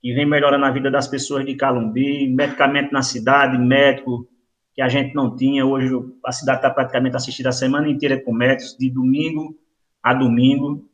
[0.00, 4.26] que vem melhorando a vida das pessoas de Calumbi, medicamento na cidade, médico
[4.76, 5.90] que a gente não tinha, hoje
[6.24, 9.58] a cidade está praticamente assistida a semana inteira com médicos, de domingo
[10.02, 10.86] a domingo,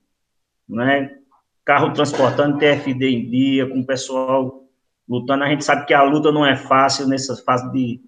[0.69, 1.19] né?
[1.65, 4.63] carro transportando TFD em dia, com o pessoal
[5.09, 8.01] lutando, a gente sabe que a luta não é fácil nessa fase de,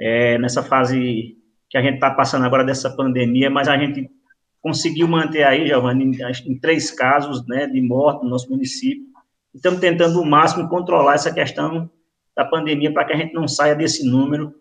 [0.00, 1.36] é, nessa fase
[1.68, 4.10] que a gente está passando agora dessa pandemia, mas a gente
[4.60, 9.04] conseguiu manter aí, Giovanni, em, três casos né, de morte no nosso município.
[9.54, 11.90] Estamos tentando o máximo controlar essa questão
[12.34, 14.54] da pandemia para que a gente não saia desse número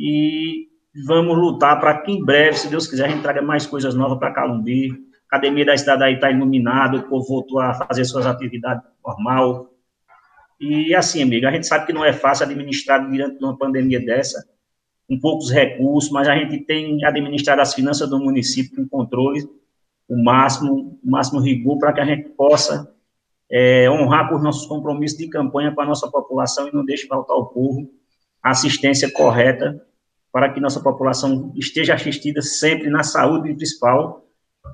[0.00, 0.70] e
[1.04, 4.18] vamos lutar para que em breve, se Deus quiser, a gente traga mais coisas novas
[4.18, 4.92] para Calumbi.
[5.30, 9.70] A academia da cidade aí está iluminada, o povo voltou a fazer suas atividades normal.
[10.58, 14.00] E assim, amigo, a gente sabe que não é fácil administrar diante de uma pandemia
[14.00, 14.42] dessa,
[15.06, 19.46] com poucos recursos, mas a gente tem administrado as finanças do município com controle,
[20.08, 22.90] o máximo, o máximo rigor para que a gente possa
[23.50, 27.06] é, honrar com os nossos compromissos de campanha com a nossa população e não deixe
[27.06, 27.90] faltar ao povo
[28.42, 29.86] a assistência correta
[30.32, 34.24] para que nossa população esteja assistida sempre na saúde principal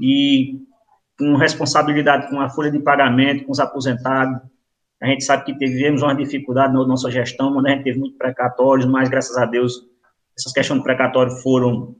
[0.01, 0.61] e
[1.19, 4.39] com responsabilidade com a folha de pagamento, com os aposentados.
[5.03, 8.19] A gente sabe que tivemos uma dificuldade na nossa gestão, onde a gente teve muito
[8.19, 9.87] precatórios, mas graças a Deus
[10.39, 11.97] essas questões de precatório foram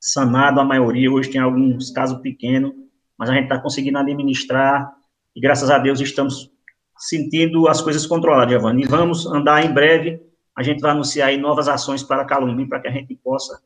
[0.00, 2.72] sanadas, a maioria, hoje tem alguns casos pequenos,
[3.18, 4.90] mas a gente está conseguindo administrar
[5.36, 6.50] e graças a Deus estamos
[6.96, 8.84] sentindo as coisas controladas, Giovanni.
[8.84, 10.22] E vamos andar em breve,
[10.60, 13.62] a gente vai anunciar aí novas ações para Calumbi, para que a gente possa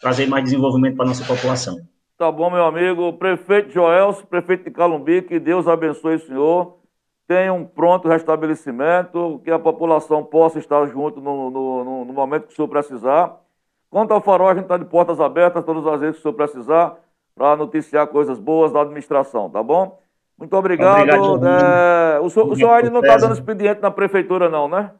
[0.00, 1.76] trazer mais desenvolvimento para a nossa população.
[2.16, 3.12] Tá bom, meu amigo.
[3.14, 6.76] Prefeito Joelso, prefeito de Calumbi, que Deus abençoe o senhor.
[7.26, 12.52] Tenha um pronto restabelecimento, que a população possa estar junto no, no, no momento que
[12.52, 13.40] o senhor precisar.
[13.90, 16.34] Quanto ao farol, a gente está de portas abertas todas as vezes que o senhor
[16.34, 16.96] precisar
[17.34, 19.98] para noticiar coisas boas da administração, tá bom?
[20.38, 21.00] Muito obrigado.
[21.00, 24.92] obrigado é, o, senhor, o senhor ainda não está dando expediente na prefeitura, não, né?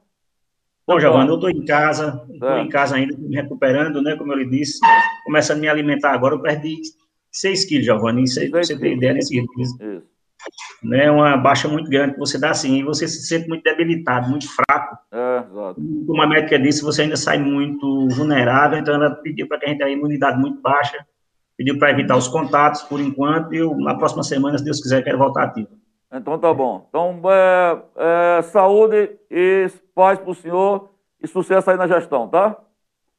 [0.87, 2.63] Bom, Giovanni, eu estou em casa, estou é.
[2.63, 4.15] em casa ainda, me recuperando, né?
[4.17, 4.79] Como eu lhe disse,
[5.25, 6.77] começando a me alimentar agora, eu perdi
[7.33, 9.63] 6 quilos, Giovanni, aí, você tem ideia nesse ritmo.
[9.63, 9.77] Isso
[10.83, 14.29] né, uma baixa muito grande que você dá assim, e você se sente muito debilitado,
[14.29, 14.97] muito fraco.
[15.13, 15.81] É, exato.
[16.07, 19.69] Como a médica disse, você ainda sai muito vulnerável, então ela pediu para que a
[19.69, 21.05] gente tenha imunidade muito baixa,
[21.57, 25.03] pediu para evitar os contatos por enquanto, e eu, na próxima semana, se Deus quiser,
[25.03, 25.69] quero voltar ativo.
[26.13, 26.87] Então tá bom.
[26.89, 30.91] Então, é, é, saúde e paz para o senhor
[31.21, 32.57] e sucesso aí na gestão, tá?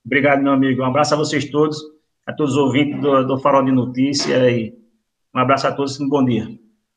[0.06, 0.82] Obrigado, meu amigo.
[0.82, 1.78] Um abraço a vocês todos,
[2.26, 4.74] a todos os ouvintes do, do Farol de Notícia e
[5.36, 6.48] um abraço a todos e um bom dia.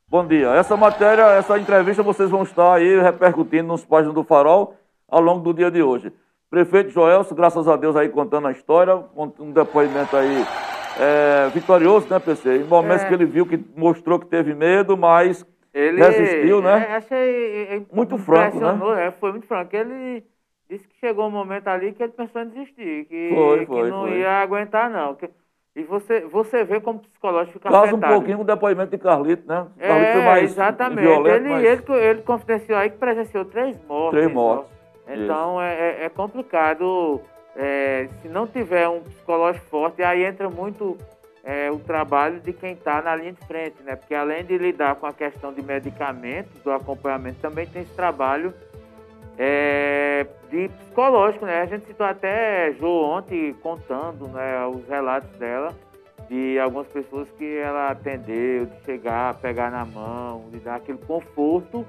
[0.09, 0.49] Bom dia.
[0.51, 4.76] Essa matéria, essa entrevista vocês vão estar aí repercutindo nos páginas do Farol
[5.09, 6.12] ao longo do dia de hoje.
[6.49, 10.45] Prefeito Joelso, graças a Deus aí contando a história, um depoimento aí
[10.99, 12.57] é, vitorioso, né, PC?
[12.57, 13.09] Em momentos é.
[13.09, 16.87] que ele viu que mostrou que teve medo, mas ele resistiu, né?
[16.89, 19.07] É, achei muito franco, né?
[19.07, 19.75] É, foi muito franco.
[19.75, 20.25] Ele
[20.68, 23.91] disse que chegou um momento ali que ele pensou em desistir, que, foi, foi, que
[23.91, 24.18] não foi.
[24.18, 25.14] ia aguentar, não.
[25.14, 25.29] Que
[25.75, 28.12] e você, você vê como o psicológico fica Causa afetado.
[28.12, 29.66] um pouquinho o depoimento de Carlito, né?
[29.79, 31.01] Carlito é, mais exatamente.
[31.01, 31.64] Violento, ele, mas...
[31.64, 34.18] ele, ele confidenciou aí que presenciou três mortes.
[34.18, 34.73] Três mortes.
[35.07, 37.21] Então é, é, é, complicado.
[37.57, 40.97] É, se não tiver um psicológico forte, aí entra muito
[41.43, 43.97] é, o trabalho de quem está na linha de frente, né?
[43.97, 48.53] Porque além de lidar com a questão de medicamentos, do acompanhamento, também tem esse trabalho
[49.38, 51.62] é, de psicológico, né?
[51.62, 55.74] A gente citou até Jo ontem contando né, os relatos dela,
[56.28, 61.86] de algumas pessoas que ela atendeu, de chegar, pegar na mão, de dar aquele conforto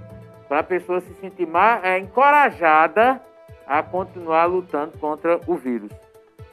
[0.47, 3.22] para a pessoa se sentir mais é, encorajada
[3.68, 5.91] a continuar lutando contra o vírus.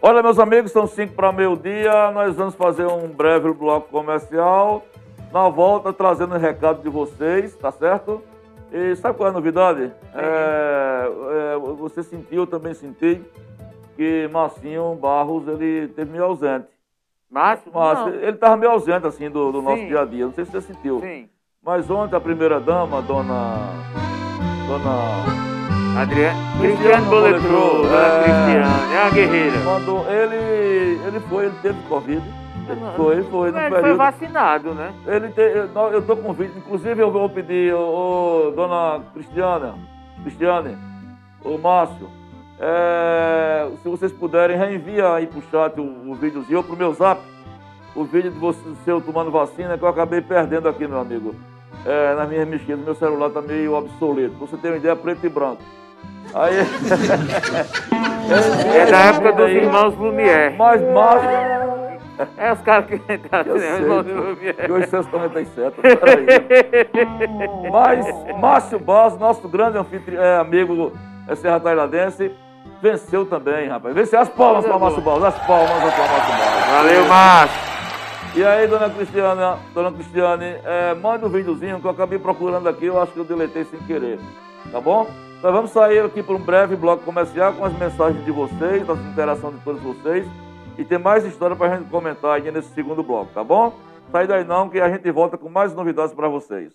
[0.00, 2.12] Olha, meus amigos, são cinco para meio-dia.
[2.12, 4.84] Nós vamos fazer um breve bloco comercial.
[5.32, 8.22] Na volta, trazendo o recado de vocês, tá certo?
[8.72, 9.92] E sabe qual é a novidade?
[10.14, 11.10] É,
[11.54, 13.20] é, você sentiu, eu também senti,
[13.96, 16.68] que Marcinho Barros, ele teve meio ausente.
[17.28, 17.72] Márcio?
[17.72, 20.24] Márcio ele estava meio ausente, assim, do, do nosso dia a dia.
[20.24, 21.00] Não sei se você sentiu.
[21.00, 21.28] Sim.
[21.62, 23.56] Mas ontem a primeira dama, dona...
[24.66, 25.37] Dona...
[25.98, 26.38] Adriana.
[26.60, 29.58] Cristiane Boletrou, é, Cristiane, é a guerreira.
[29.64, 32.22] Mandou, ele, ele foi, ele teve Covid.
[32.96, 33.50] Foi, foi.
[33.50, 33.80] No ele período.
[33.80, 34.92] foi vacinado, né?
[35.06, 36.54] Ele te, eu estou com vídeo.
[36.56, 39.74] Inclusive, eu vou pedir, ô, dona Cristiana,
[40.22, 40.76] Cristiane,
[41.42, 42.08] ô Márcio,
[42.60, 47.20] é, se vocês puderem, reenvia aí pro chat o, o videozinho ou pro meu zap,
[47.96, 51.34] o vídeo de você seu tomando vacina que eu acabei perdendo aqui, meu amigo.
[51.84, 54.34] É, nas minhas mexerias, meu celular tá meio obsoleto.
[54.36, 55.62] Pra você ter uma ideia, preto e branco.
[56.34, 56.58] Aí.
[58.74, 60.56] é da época dos irmãos Lumière.
[60.56, 61.22] Mas, mas.
[62.36, 63.98] É os caras que entraram Eu sei, pô.
[64.74, 66.26] 897, peraí.
[67.70, 68.04] Mas
[68.40, 70.92] Márcio Barros, nosso grande anfitrião, é, amigo
[71.28, 72.32] é, Serra Tailandense,
[72.82, 73.94] venceu também, rapaz.
[73.94, 76.02] Venceu as palmas para Márcio Barros, as palmas para Márcio
[76.36, 76.66] Barros.
[76.72, 77.68] Valeu, Márcio.
[78.34, 82.86] E aí, dona Cristiana, dona Cristiane, é, manda um videozinho que eu acabei procurando aqui,
[82.86, 84.18] eu acho que eu deletei sem querer.
[84.72, 85.06] Tá bom?
[85.42, 88.98] Nós vamos sair aqui para um breve bloco comercial com as mensagens de vocês, das
[88.98, 90.26] interações de todos vocês.
[90.76, 93.72] E tem mais história para a gente comentar aí nesse segundo bloco, tá bom?
[94.10, 96.72] Sai daí não, que a gente volta com mais novidades para vocês.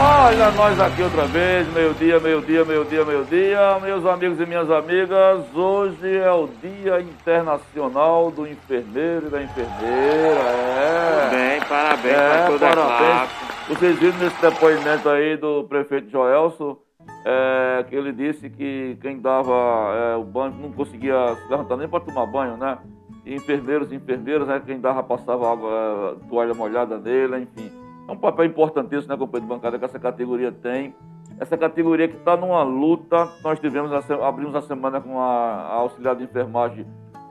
[0.00, 3.78] Olha nós aqui outra vez, meio-dia, meio-dia, meio-dia, meio-dia.
[3.80, 10.40] Meus amigos e minhas amigas, hoje é o Dia Internacional do Enfermeiro e da Enfermeira.
[10.40, 11.28] É.
[11.30, 12.98] Bem, parabéns É, para toda a parabéns.
[12.98, 13.47] classe.
[13.68, 16.78] Vocês viram nesse depoimento aí do prefeito Joelson,
[17.22, 19.52] é, que ele disse que quem dava
[19.94, 22.78] é, o banho não conseguia se levantar nem para tomar banho, né?
[23.26, 27.70] E enfermeiros e enfermeiras, né, quem dava passava água, é, toalha molhada nele, enfim.
[28.08, 30.94] É um papel importantíssimo, né, companheiro de bancada, que essa categoria tem.
[31.38, 36.16] Essa categoria que está numa luta, nós tivemos, abrimos a semana com a, a auxiliar
[36.16, 36.86] de enfermagem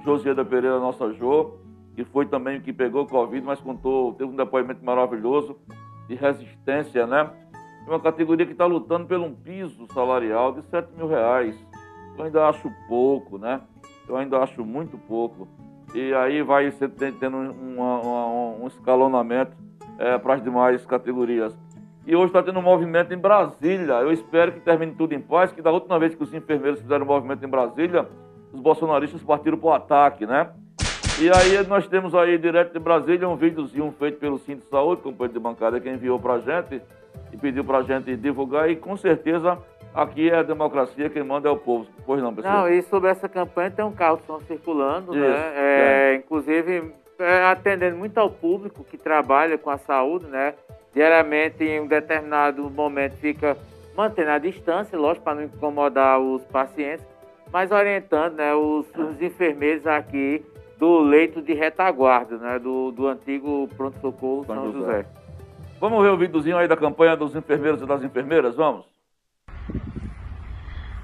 [0.06, 1.56] Josieda Pereira, nossa Jô,
[1.96, 5.58] que foi também que pegou Covid, mas contou, teve um depoimento maravilhoso
[6.08, 7.30] de resistência, né?
[7.86, 11.56] É uma categoria que está lutando por um piso salarial de 7 mil reais.
[12.18, 13.62] Eu ainda acho pouco, né?
[14.08, 15.48] Eu ainda acho muito pouco.
[15.94, 19.56] E aí vai tendo um, um escalonamento
[20.22, 21.58] para as demais categorias.
[22.06, 23.96] E hoje está tendo um movimento em Brasília.
[23.96, 27.06] Eu espero que termine tudo em paz, que da última vez que os enfermeiros fizeram
[27.06, 28.08] um movimento em Brasília,
[28.54, 30.50] os bolsonaristas partiram para o ataque, né?
[31.20, 35.02] E aí nós temos aí, direto de Brasília, um videozinho feito pelo Cinto de Saúde,
[35.02, 36.80] companheiro de bancada, que enviou pra gente
[37.34, 38.70] e pediu pra gente divulgar.
[38.70, 39.58] E com certeza
[39.96, 41.88] aqui é a democracia, quem manda é o povo.
[42.06, 42.58] Pois não, pessoal?
[42.58, 43.96] Não, e sobre essa campanha tem um
[44.28, 45.54] som circulando, Isso, né?
[45.56, 50.54] É, Inclusive, é, atendendo muito ao público que trabalha com a saúde, né?
[50.94, 53.58] Diariamente, em um determinado momento, fica
[53.96, 57.04] mantendo a distância, lógico, para não incomodar os pacientes,
[57.52, 60.46] mas orientando né, os, os enfermeiros aqui
[60.78, 62.60] do leito de retaguarda, né?
[62.60, 64.86] Do, do antigo pronto-socorro São São, José.
[64.86, 65.06] José.
[65.80, 68.56] Vamos ver o videozinho aí da campanha dos enfermeiros e das enfermeiras?
[68.56, 68.86] Vamos?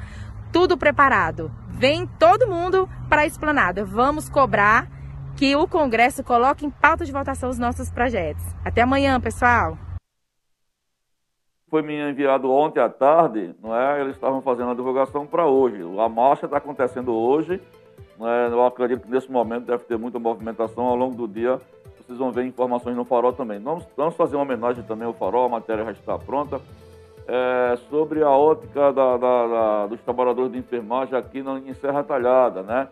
[0.56, 1.52] tudo preparado.
[1.68, 3.84] Vem todo mundo para a esplanada.
[3.84, 4.88] Vamos cobrar
[5.36, 8.42] que o Congresso coloque em pauta de votação os nossos projetos.
[8.64, 9.76] Até amanhã, pessoal!
[11.68, 14.00] Foi me enviado ontem à tarde, não é?
[14.00, 15.82] Eles estavam fazendo a divulgação para hoje.
[16.00, 17.60] A marcha está acontecendo hoje.
[18.18, 18.48] É?
[18.50, 21.60] Eu acredito que nesse momento deve ter muita movimentação ao longo do dia.
[21.98, 23.60] Vocês vão ver informações no Farol também.
[23.60, 26.62] Vamos, vamos fazer uma homenagem também ao Farol, a matéria já está pronta.
[27.28, 32.04] É, sobre a ótica da- da- da- dos trabalhadores de enfermagem aqui na, em Serra
[32.04, 32.88] Talhada, né?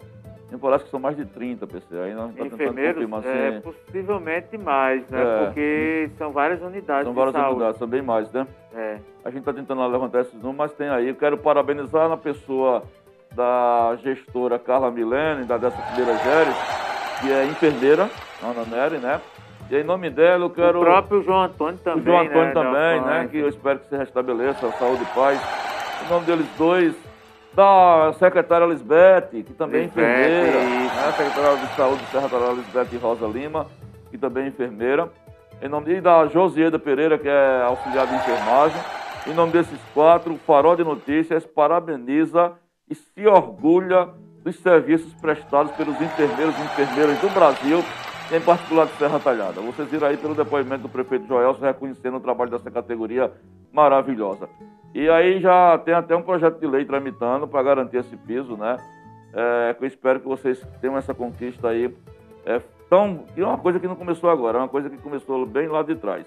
[0.50, 1.96] Me parece que são mais de 30, PC.
[1.98, 3.60] Aí nós Enfermeiros, é, assim.
[3.60, 5.22] possivelmente mais, né?
[5.22, 5.44] É.
[5.44, 7.54] Porque são várias unidades São de várias saúde.
[7.54, 8.46] unidades, são bem mais, né?
[8.74, 8.98] É.
[9.24, 11.08] A gente está tentando levantar esses números, mas tem aí.
[11.08, 12.82] Eu quero parabenizar na pessoa
[13.34, 16.56] da gestora Carla Milene, da dessa primeira Géres,
[17.20, 18.08] que é enfermeira,
[18.42, 19.20] Ana Nery, né?
[19.70, 20.80] E em nome dela eu quero.
[20.80, 22.52] O próprio João Antônio o também, João Antônio né?
[22.52, 23.28] também, né?
[23.30, 25.40] Que eu espero que se restabeleça a saúde e paz.
[26.04, 26.94] Em nome deles dois,
[27.54, 31.12] da secretária Lisbeth, que também é enfermeira, né?
[31.16, 33.66] secretária de saúde Talhada, Lisbeth Rosa Lima,
[34.10, 35.08] que também é enfermeira.
[35.62, 38.80] Em nome e da Josieda Pereira, que é auxiliar de enfermagem.
[39.26, 42.52] Em nome desses quatro, o Farol de Notícias parabeniza
[42.90, 44.08] e se orgulha
[44.42, 47.82] dos serviços prestados pelos enfermeiros e enfermeiras do Brasil,
[48.30, 49.60] em particular de Serra Talhada.
[49.60, 53.32] Vocês viram aí pelo depoimento do prefeito Joelson reconhecendo o trabalho dessa categoria
[53.72, 54.48] maravilhosa.
[54.94, 58.76] E aí já tem até um projeto de lei tramitando para garantir esse piso, né?
[59.32, 61.92] É, eu espero que vocês tenham essa conquista aí
[62.46, 65.66] é, Então, é uma coisa que não começou agora, é uma coisa que começou bem
[65.66, 66.24] lá de trás.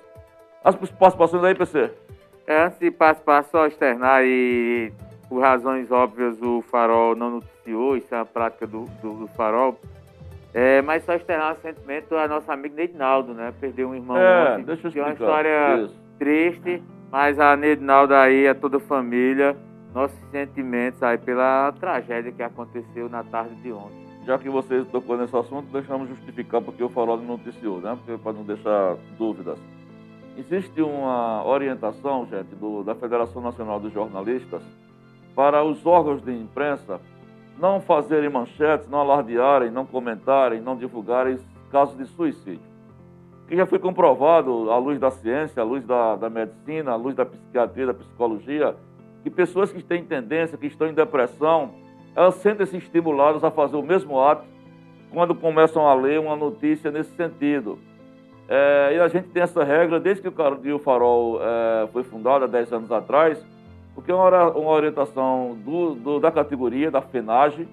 [0.64, 1.92] As participações aí, PC?
[2.46, 4.92] É, antes de participar, só externar e,
[5.30, 9.80] por razões óbvias, o Farol não noticiou, isso é a prática do, do, do Farol.
[10.54, 13.54] É, mas só externar sentimento a nosso amigo Neidinaldo, né?
[13.60, 15.32] Perdeu um irmão É, ontem, deixa eu que é uma explicar.
[15.42, 15.96] história Isso.
[16.18, 19.56] triste, mas a Neidinaldo aí, a toda a família,
[19.94, 24.08] nossos sentimentos aí pela tragédia que aconteceu na tarde de ontem.
[24.26, 27.98] Já que você tocou nesse assunto, deixamos justificar porque o Farol noticiou, né?
[28.04, 29.58] Porque para não deixar dúvidas.
[30.38, 34.62] Existe uma orientação, gente, do- da Federação Nacional dos Jornalistas
[35.36, 37.00] para os órgãos de imprensa
[37.60, 41.38] não fazerem manchetes, não alardearem, não comentarem, não divulgarem
[41.72, 42.62] casos de suicídio.
[43.48, 47.16] Que já foi comprovado, à luz da ciência, à luz da, da medicina, à luz
[47.16, 48.76] da psiquiatria, da psicologia,
[49.24, 51.72] que pessoas que têm tendência, que estão em depressão,
[52.16, 54.44] elas sentem-se estimuladas a fazer o mesmo ato
[55.12, 57.80] quando começam a ler uma notícia nesse sentido.
[58.50, 62.48] É, e a gente tem essa regra desde que o Farol é, foi fundado há
[62.48, 63.44] 10 anos atrás,
[63.98, 67.68] porque é uma, uma orientação do, do- da categoria, da FENAGE,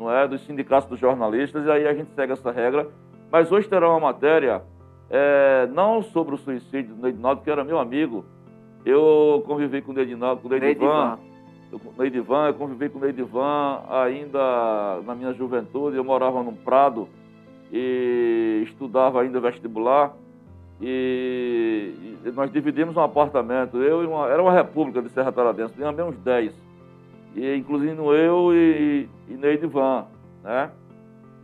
[0.00, 0.26] não é?
[0.26, 2.88] dos sindicatos dos jornalistas, e aí a gente segue essa regra.
[3.30, 4.62] Mas hoje terá uma matéria,
[5.10, 8.24] é, não sobre o suicídio do Neidinaldo, que era meu amigo.
[8.82, 11.18] Eu convivi com o Neidinaldo, com o Neidivan.
[11.70, 15.98] Eu, Neidivan, eu convivi com o Neidivan ainda na minha juventude.
[15.98, 17.06] Eu morava num prado
[17.70, 20.14] e estudava ainda vestibular.
[20.80, 21.92] E,
[22.24, 23.78] e nós dividimos um apartamento.
[23.78, 26.54] Eu e uma, era uma república de Serra Taradense, tinha bem uns 10.
[27.34, 30.06] E, inclusive eu e, e Neidivan,
[30.42, 30.70] né?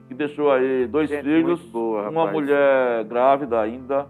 [0.08, 4.06] Que deixou aí dois Gente filhos, boa, uma mulher grávida ainda,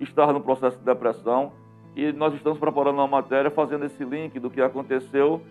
[0.00, 1.52] estava no processo de depressão.
[1.94, 5.42] E nós estamos preparando uma matéria fazendo esse link do que aconteceu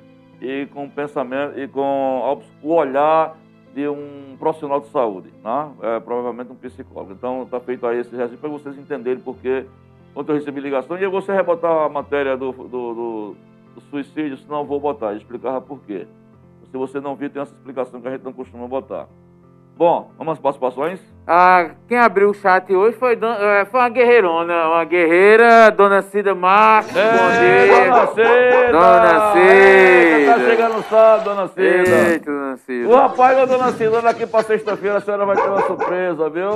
[0.41, 3.37] e com o pensamento e com o olhar
[3.73, 5.71] de um profissional de saúde, né?
[5.81, 7.13] É, provavelmente um psicólogo.
[7.13, 9.65] Então está feito aí esse registro para vocês entenderem porque
[10.15, 13.35] ontem eu recebi ligação e eu vou rebotar a matéria do, do, do-
[13.75, 16.05] do suicídio, senão vou botar, e explicava por quê.
[16.69, 19.07] Se você não viu, tem essa explicação que a gente não costuma botar.
[19.77, 20.99] Bom, vamos às participações?
[21.33, 26.35] Ah, quem abriu o chat hoje foi, eh, foi uma guerreirona, uma guerreira, Dona Cida
[26.35, 26.99] Marques, bom
[27.39, 27.85] dia.
[27.89, 28.71] Dona Cida!
[28.73, 30.49] Dona Eita, Tá Cida.
[30.49, 32.09] chegando o sábado, Dona Cida!
[32.09, 32.97] Eita, Dona O Cida.
[33.01, 36.49] rapaz da Dona Cida, daqui pra sexta-feira a senhora vai ter uma surpresa, viu?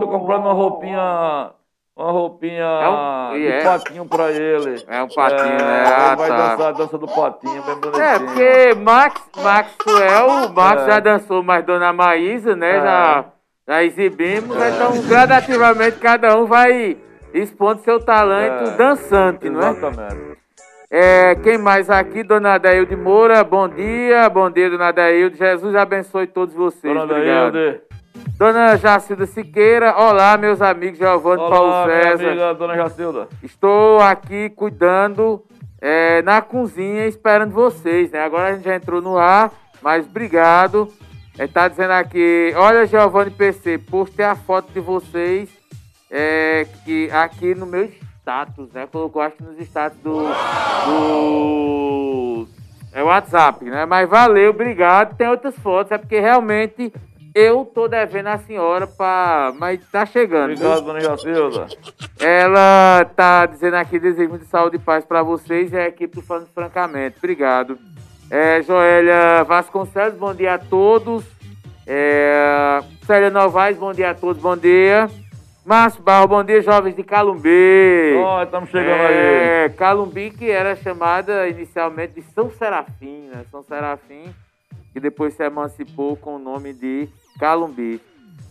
[0.00, 1.50] Tô comprando uma roupinha.
[1.96, 3.62] Uma roupinha um- de e é?
[3.62, 4.82] patinho pra ele.
[4.88, 5.84] É um patinho, É, né?
[5.86, 6.36] Ah, ele vai tá.
[6.36, 8.02] dançar a dança do patinho, bem bonitinho.
[8.04, 10.86] É, porque Max, Maxwell, o Max É.
[10.86, 12.80] já dançou, mas Dona Maísa, né, É.
[12.80, 13.24] já,
[13.68, 16.96] já exibimos, então gradativamente cada um vai
[17.34, 18.76] expondo seu talento É.
[18.76, 19.70] dançante, não é?
[19.70, 20.38] Exatamente.
[20.90, 22.22] É, quem mais aqui?
[22.22, 25.36] Dona Adailde Moura, bom dia, bom dia, Dona Adailde.
[25.36, 26.94] Jesus abençoe todos vocês.
[26.94, 27.06] Dona.
[27.06, 27.80] Daílde.
[28.38, 32.26] Dona Jacilda Siqueira, olá, meus amigos Giovanni Olá, Paulo minha César.
[32.28, 33.28] amiga Dona Jacilda.
[33.42, 35.42] Estou aqui cuidando
[35.80, 38.24] é, na cozinha, esperando vocês, né?
[38.24, 39.50] Agora a gente já entrou no ar,
[39.82, 40.88] mas obrigado.
[41.38, 45.48] É, tá dizendo aqui, olha, Giovanni PC, postei a foto de vocês
[46.10, 48.88] é, que, aqui no meu status, né?
[48.90, 50.18] Colocou, acho que nos status do,
[50.86, 52.48] do
[52.92, 53.86] é, WhatsApp, né?
[53.86, 55.16] Mas valeu, obrigado.
[55.16, 56.92] Tem outras fotos, é porque realmente
[57.32, 59.54] eu tô devendo a senhora pra...
[59.56, 60.54] Mas tá chegando.
[60.54, 61.68] Obrigado, Dona Jacilda.
[62.18, 66.22] Ela tá dizendo aqui desejo de saúde e paz para vocês e a equipe do
[66.22, 67.18] Falando Francamente.
[67.18, 67.78] Obrigado.
[68.30, 71.24] É, Joélia Vasconcelos, bom dia a todos.
[71.86, 75.08] É, Célia Novaes, bom dia a todos, bom dia.
[75.64, 78.14] Márcio Barro, bom dia, jovens de Calumbi.
[78.18, 79.16] Ó, estamos chegando aí.
[79.16, 83.44] É, Calumbi, que era chamada inicialmente de São Serafim, né?
[83.50, 84.34] São Serafim,
[84.92, 87.08] que depois se emancipou com o nome de
[87.38, 87.98] Calumbi.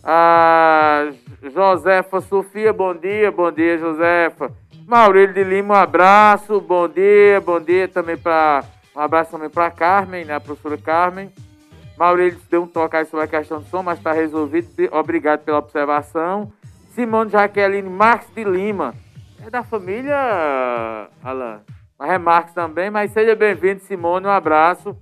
[0.02, 1.08] A
[1.54, 4.50] Josefa Sofia, bom dia, bom dia, Josefa.
[4.86, 8.64] Maurílio de Lima, um abraço, bom dia, bom dia também para
[8.98, 11.32] um abraço também para Carmen, né, a professora Carmen.
[11.96, 14.68] Maurílio deu um toque aí sobre a questão do som, mas está resolvido.
[14.90, 16.52] Obrigado pela observação.
[16.94, 18.94] Simone Jaqueline Marques de Lima.
[19.44, 21.60] É da família, Alan.
[21.96, 24.96] Mas é Marques também, mas seja bem-vindo, Simone, um abraço.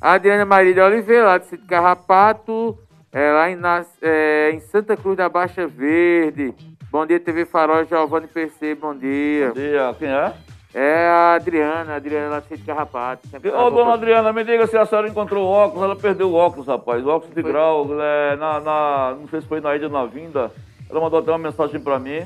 [0.00, 2.78] A Adriana Maria de Oliveira, lá de Sítio Carrapato,
[3.10, 3.58] é, lá em,
[4.02, 6.54] é, em Santa Cruz da Baixa Verde.
[6.90, 9.48] Bom dia, TV Farol, Giovanni PC, bom dia.
[9.48, 9.96] Bom dia.
[9.98, 10.47] Quem é?
[10.80, 13.26] É a Adriana, a Adriana Sítio Carrapato.
[13.34, 15.82] Ô, tava dona Adriana, me diga se a senhora encontrou o óculos.
[15.82, 17.04] Ela perdeu o óculos, rapaz.
[17.04, 17.50] O óculos de Foi.
[17.50, 20.52] grau, é, na, na- não sei se foi na ida ou na vinda.
[20.88, 22.22] Ela mandou até uma mensagem pra mim.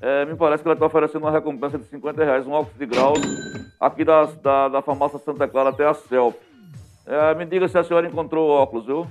[0.00, 2.86] É, me parece que ela está oferecendo uma recompensa de 50 reais, um óculos de
[2.86, 3.12] grau,
[3.78, 6.36] aqui da, da, da farmácia Santa Clara até a CELP.
[7.06, 9.06] É, me diga se a senhora encontrou o óculos, viu?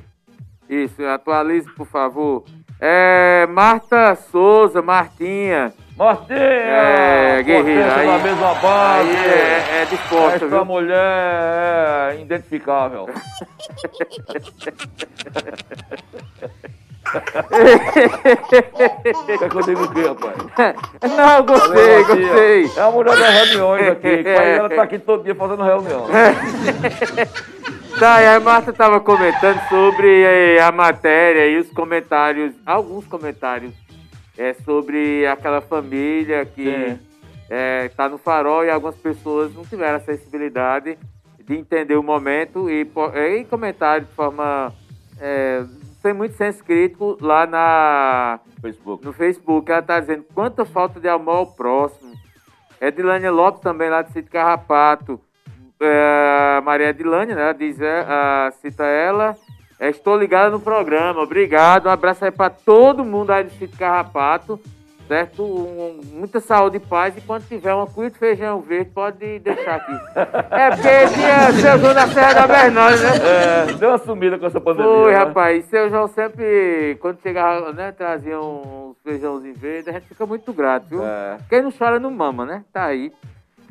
[0.67, 2.43] Isso, atualize, por favor.
[2.81, 5.71] É, Marta Souza, Martinha.
[5.99, 6.39] Martinha!
[6.39, 9.09] É, guerreira, potência aí- da mesma base.
[9.09, 10.63] Aí é, é disposta, viu?
[10.63, 13.09] mulher é identificável.
[19.39, 20.37] Quer que eu diga o quê, rapaz?
[21.17, 22.71] Não, gostei, gostei.
[22.77, 24.07] É a mulher das reuniões aqui.
[24.07, 26.05] aí ela tá aqui todo dia fazendo reunião.
[27.99, 33.73] Tá, e a Marta estava comentando sobre eh, a matéria e os comentários, alguns comentários
[34.39, 36.97] é, sobre aquela família que
[37.85, 40.97] está no farol e algumas pessoas não tiveram a sensibilidade
[41.49, 44.71] de entender o momento e, eh, e comentário de forma
[45.19, 45.65] é,
[45.99, 49.03] sem muito senso crítico lá na, Facebook.
[49.03, 49.71] no Facebook.
[49.71, 52.13] Ela está dizendo quanta falta de amor ao próximo.
[52.79, 55.19] Edilânia Lopes também lá de Sítio Carrapato.
[55.81, 57.53] É, Maria Edilânia, né?
[57.53, 59.35] Diz, é, ah, cita ela.
[59.79, 61.21] É, estou ligada no programa.
[61.21, 61.87] Obrigado.
[61.87, 64.59] Um abraço aí para todo mundo aí do Sítio Carrapato.
[65.07, 65.41] Certo?
[65.43, 67.17] Um- muita saúde e paz.
[67.17, 69.91] E quando tiver uma cuia de feijão verde, pode deixar aqui.
[70.51, 73.09] É porque tinha seu João da Serra da Bernardes, né?
[73.69, 74.91] É, deu uma sumida com essa pandemia.
[74.91, 75.17] Foi, né?
[75.17, 75.65] rapaz.
[75.65, 80.85] Seu João sempre, quando chegava, né, trazia uns feijãozinhos verdes, a gente fica muito grato,
[80.89, 81.03] viu?
[81.03, 81.37] É.
[81.49, 82.63] Quem não chora não mama, né?
[82.71, 83.11] Tá aí.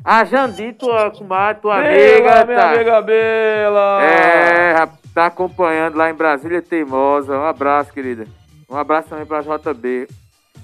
[0.03, 4.03] A Jandi, tua comadre, tua Bela, amiga, minha tá, amiga Bela!
[4.03, 7.37] é, rap- tá acompanhando lá em Brasília Teimosa.
[7.37, 8.27] Um abraço, querida.
[8.69, 10.07] Um abraço também pra JB.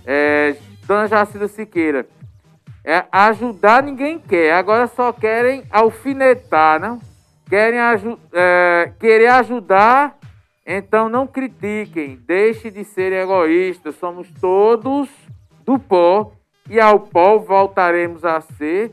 [0.05, 2.05] É, Dona Jacida Siqueira.
[2.83, 6.99] É, ajudar ninguém quer, agora só querem alfinetar, não?
[7.49, 10.15] Querem aju é, querer ajudar,
[10.63, 15.09] então não critiquem, deixe de ser egoísta, somos todos
[15.65, 16.31] do pó
[16.69, 18.91] e ao pó voltaremos a ser.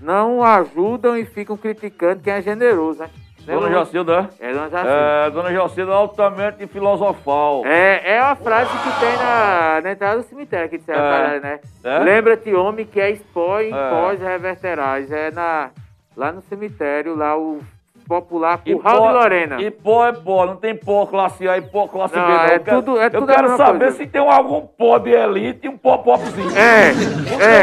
[0.00, 3.10] Não ajudam e ficam criticando quem é generoso, né?
[3.54, 3.78] Dona Lembra?
[3.84, 4.92] Jacilda, É, Dona Jacilda.
[4.94, 7.62] é, Dona Jacilda altamente filosofal.
[7.66, 11.40] É, é uma frase que tem na, na entrada do cemitério aqui de Serra É.
[11.40, 11.60] Né?
[11.84, 11.98] É?
[12.00, 13.00] Lembra-te, homem, que
[13.32, 13.90] pó em É.
[13.90, 15.10] pós reverterás.
[15.10, 15.70] É na,
[16.16, 17.60] lá no cemitério, lá o
[18.08, 19.60] popular Curral de Lorena.
[19.60, 22.32] E pó é pó, não tem pó classe A e pó classe Não, B.
[22.32, 22.40] Não.
[22.40, 23.96] é eu quero, tudo- é eu tudo a quero saber coisa.
[23.98, 26.50] se tem algum pó de elite e um pó popzinho.
[26.56, 26.88] É,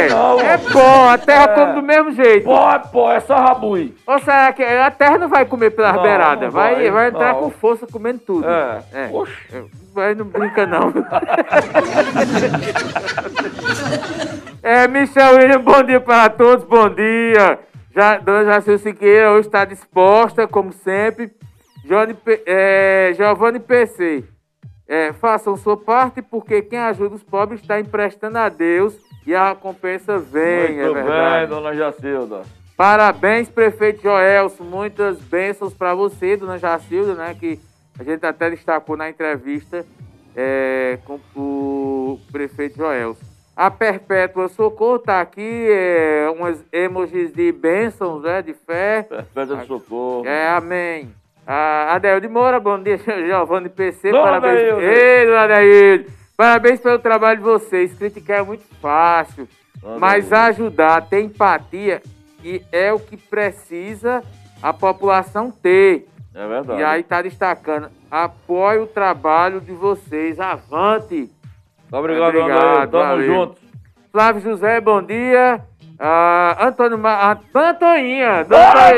[0.06, 0.39] é, não.
[0.39, 1.48] é pó, a terra É.
[1.56, 2.46] come do mesmo jeito.
[2.46, 3.96] Pó é pó, é só rabui.
[4.06, 6.54] Ou será que a terra não vai comer pelas beiradas?
[6.54, 8.48] Vai, vai, vai entrar com força comendo tudo.
[8.48, 8.80] É.
[8.93, 9.10] É.
[9.12, 9.34] Oxe.
[9.96, 10.93] Vai, não brinca não.
[14.62, 17.60] é, Michel William, bom dia para todos, bom dia.
[17.96, 21.32] Já, Dona Jacil Siqueira hoje está disposta, como sempre.
[21.86, 24.26] Johnny, é, Giovanni PC,
[24.86, 29.50] é, façam sua parte, porque quem ajuda os pobres está emprestando a Deus e a
[29.50, 31.39] recompensa vem, é Muito verdade.
[31.39, 32.41] bem, dona Jacilda.
[32.76, 34.66] Parabéns, prefeito Joelson.
[34.66, 37.34] Muitas bênçãos para você, dona Jacilda, né?
[37.39, 37.58] Que
[37.98, 39.86] a gente até destacou na entrevista
[40.36, 43.35] é, com o prefeito Joelson.
[43.56, 48.41] A Perpétua Socorro tá aqui, é, umas emojis de bênçãos, né?
[48.41, 49.03] De fé.
[49.03, 50.28] Perfeita de socorro.
[50.28, 51.10] É, amém.
[51.47, 54.78] A Adeilde Moura, bom dia, Giovanni PC, Dona parabéns.
[54.80, 56.08] Ei, dona Adeilde.
[56.36, 57.93] Parabéns pelo trabalho de vocês.
[57.93, 59.47] Criticar é muito fácil,
[59.99, 62.01] mas ajudar, ter empatia,
[62.43, 64.22] e é o que precisa
[64.62, 66.10] a população ter.
[66.34, 66.82] É verdade.
[66.82, 71.32] E aí tá destacando, apoie o trabalho de vocês, avante.
[72.00, 73.56] Obrigado, Obrigado, Tamo junto.
[74.12, 75.62] Flávio José, bom dia.
[75.98, 77.32] Ah, Antônio Ma...
[77.32, 78.43] ah, Toinha.
[78.43, 78.91] Dona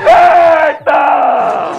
[0.00, 1.70] Eita!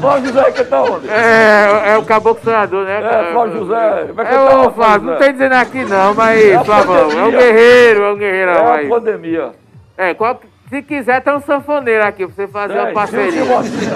[0.00, 1.08] Flávio José, que tá onde?
[1.10, 2.98] É, é o caboclo sonhador, né?
[2.98, 4.04] É, Flávio José.
[4.08, 7.24] Como é É tá, o Flávio, não tem dizendo aqui não, mas a Flavão, é
[7.24, 8.86] um guerreiro, é um guerreirão É aí.
[8.86, 9.50] a pandemia.
[9.96, 10.40] É, qual-
[10.70, 13.42] se quiser, tem um sanfoneiro aqui pra você fazer Tem, uma parceria.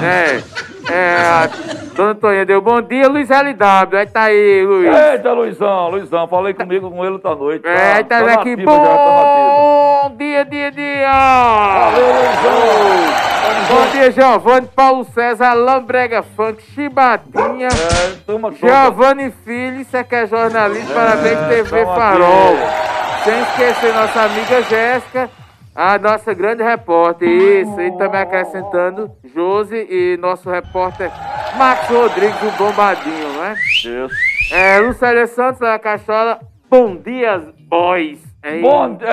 [0.03, 0.43] É,
[0.91, 1.49] é,
[1.95, 4.95] Dona Toninha deu bom dia, Luiz LW, aí tá aí, Luiz.
[4.95, 7.67] Eita, Luizão, Luizão, falei comigo com ele outra noite.
[7.67, 11.11] É, aí tá na aqui, ativa já, tá bom dia, dia, dia.
[11.11, 13.25] Valeu, Luizão.
[13.67, 17.69] Bom dia, Giovanni, Paulo César, Lambrega Funk, Chibatinha.
[17.69, 18.53] É, toma.
[18.53, 22.55] Giovanni Filho, isso aqui é jornalista, parabéns TV Farol.
[22.55, 23.25] aqui.
[23.25, 25.31] Sem esquecer nossa amiga Jéssica,
[25.75, 27.29] a nossa grande repórter.
[27.29, 31.11] Isso, e também acrescentando Josi e nosso repórter
[31.57, 33.57] Max Rodrigues, o Bombadinho, né?
[33.85, 34.09] Isso.
[34.53, 36.39] É, Lucélia Santos, da Cachola,
[36.71, 38.19] bom dia, boys.
[38.43, 39.07] É Bom, eita.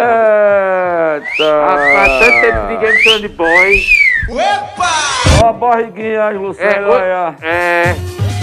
[1.70, 3.82] Rapaz, tanto tempo que ninguém me chama de boy.
[5.43, 7.95] Ó a barriguinha aí, É, ho- é,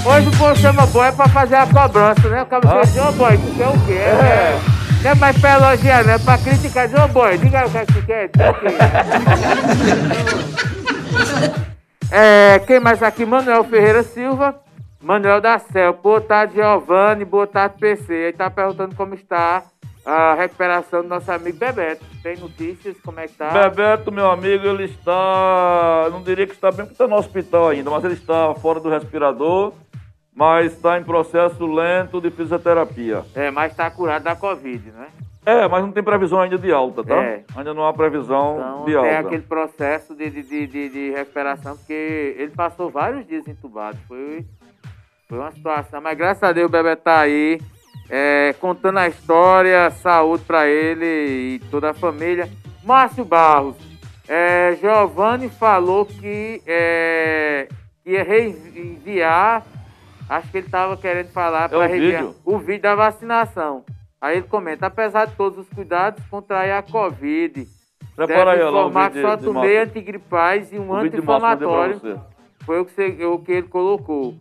[0.07, 2.43] hoje o povo chama boy é pra fazer a cobrança, né?
[2.43, 3.09] O cara Ah.
[3.09, 3.93] ô boy, tu quer o quê?
[3.99, 4.78] É.
[5.03, 6.88] Não é mais pra elogiar, não é pra criticar.
[7.05, 8.28] Ô boy, diga o que é que tu quer.
[8.28, 8.38] quê?
[12.11, 13.26] É, quem mais aqui?
[13.26, 14.55] Manuel Ferreira Silva.
[15.01, 15.92] Manuel da Céu.
[15.92, 17.24] Boa tarde, Giovanni.
[17.24, 18.12] Boa tarde, PC.
[18.12, 19.62] Ele tá perguntando como está
[20.05, 22.05] a recuperação do nosso amigo Bebeto.
[22.22, 22.96] Tem notícias?
[23.05, 23.51] Como é que tá?
[23.51, 26.09] Bebeto, meu amigo, ele está.
[26.11, 28.88] Não diria que está bem, porque está no hospital ainda, mas ele está fora do
[28.88, 29.74] respirador,
[30.39, 33.24] mas está em processo lento de fisioterapia.
[33.34, 35.09] É, mas tá curado da Covid, né?
[35.45, 37.16] É, mas não tem previsão ainda de alta, tá?
[37.16, 37.43] É.
[37.57, 39.26] Ainda não há previsão Então de tem alta.
[39.26, 43.99] aquele processo de, de, de, de, recuperação, porque ele passou vários dias entubado.
[44.07, 44.47] Foi,
[45.28, 46.01] foi uma situação.
[46.01, 47.61] Mas graças a Deus o Bebeto tá aí,
[48.09, 52.49] é, contando a história, saúde pra ele e toda a família.
[52.84, 53.74] Márcio Barros,
[54.28, 57.66] é, Giovanni falou que é,
[58.05, 59.64] que ia reenviar,
[60.29, 62.35] acho que ele tava querendo falar É o para vídeo.
[62.45, 63.85] o vídeo da vacinação.
[64.20, 67.66] Aí ele comenta, apesar de todos os cuidados, contrair a Covid.
[68.16, 69.83] Prepara aí, Deve o informar que só de- de tomei Márcio.
[69.91, 72.20] antigripais e um de anti-inflamatório.
[72.66, 74.35] Foi o que, você- o que ele colocou.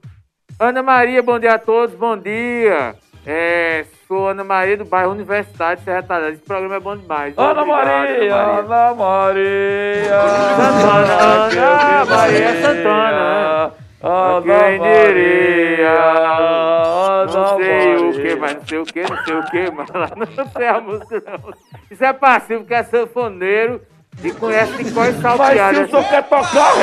[0.59, 2.95] Ana Maria, bom dia a todos, bom dia.
[3.23, 6.31] É, sou Ana Maria do bairro Universidade Serra Talhada.
[6.31, 7.37] Esse programa é bom demais.
[7.37, 10.21] Ana Obrigado, Maria, Ana Maria.
[10.55, 13.73] Santana, Ana Maria Santana.
[14.01, 15.89] Ana Quem diria?
[15.89, 19.89] Ana Não sei o que, mas não sei o que, não sei o que, mas
[19.89, 21.53] lá não sei a música não.
[21.89, 23.81] Isso é passivo, porque é sanfoneiro
[24.23, 25.05] e conhece de cor
[25.37, 26.73] Mas se o senhor quer tocar,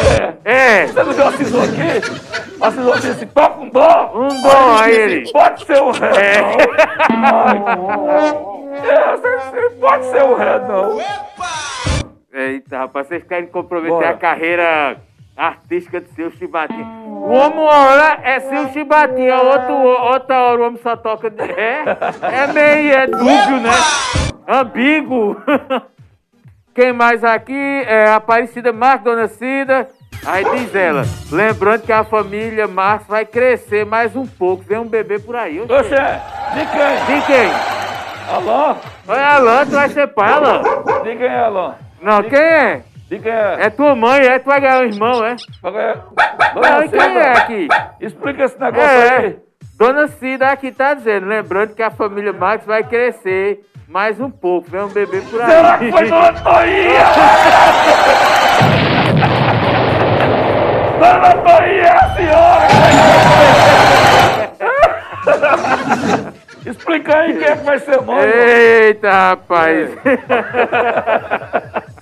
[0.45, 0.83] é.
[0.83, 2.61] É, Você não viu a Cisou aqui?
[2.61, 4.13] A Cisou disse, toca um dó.
[4.15, 5.33] um dom aí ele.
[5.33, 6.41] Pode ser o ré, É.
[7.17, 8.65] não.
[8.75, 10.99] É, pode ser o ré, não.
[12.33, 14.11] Eita, rapaz, vocês querem comprometer Bora.
[14.11, 14.97] a carreira
[15.37, 17.04] artística do seu Chibatinho.
[17.25, 21.33] O homem uma hora é seu Chibatinho, a outro, outra hora o homem só toca
[21.35, 21.85] ré.
[22.21, 23.71] É meio, é dúbio, né?
[24.47, 25.43] Ambíguo.
[26.75, 29.89] Quem mais aqui é a Aparecida Marcos, Dona Cida.
[30.27, 34.63] Aí diz ela, lembrando que a família Marcos vai crescer mais um pouco.
[34.63, 35.63] Vem um bebê por aí.
[35.63, 35.97] Oxê.
[36.53, 37.21] De quem?
[37.21, 37.51] De quem?
[38.35, 38.77] Alô?
[39.09, 40.63] Olha, Alan, tu vai ser pai, Alan?
[41.03, 41.73] De quem é, Alô?
[42.03, 42.23] Não, é?
[42.23, 42.83] De quem é?
[43.59, 44.39] É tua mãe, é?
[44.39, 45.37] Tu ganhar um irmão, é?
[45.63, 47.69] Dona Não, e quem Cida, é aqui?
[48.01, 49.37] Explica esse negócio É, aí.
[49.77, 54.71] Dona Cida aqui tá dizendo, lembrando que a família Marques vai crescer mais um pouco,
[54.71, 55.47] vem um bebê por aí.
[55.51, 57.05] Será que foi Dona Toinha?
[60.99, 62.69] Dona Toinha é a senhora!
[66.67, 68.25] Explica aí quem é que vai ser mãe.
[68.25, 69.91] Eita, rapaz.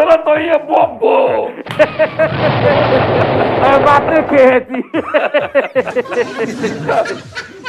[0.00, 1.50] Dona Toinha bombou!
[3.60, 4.90] Vai bater quente.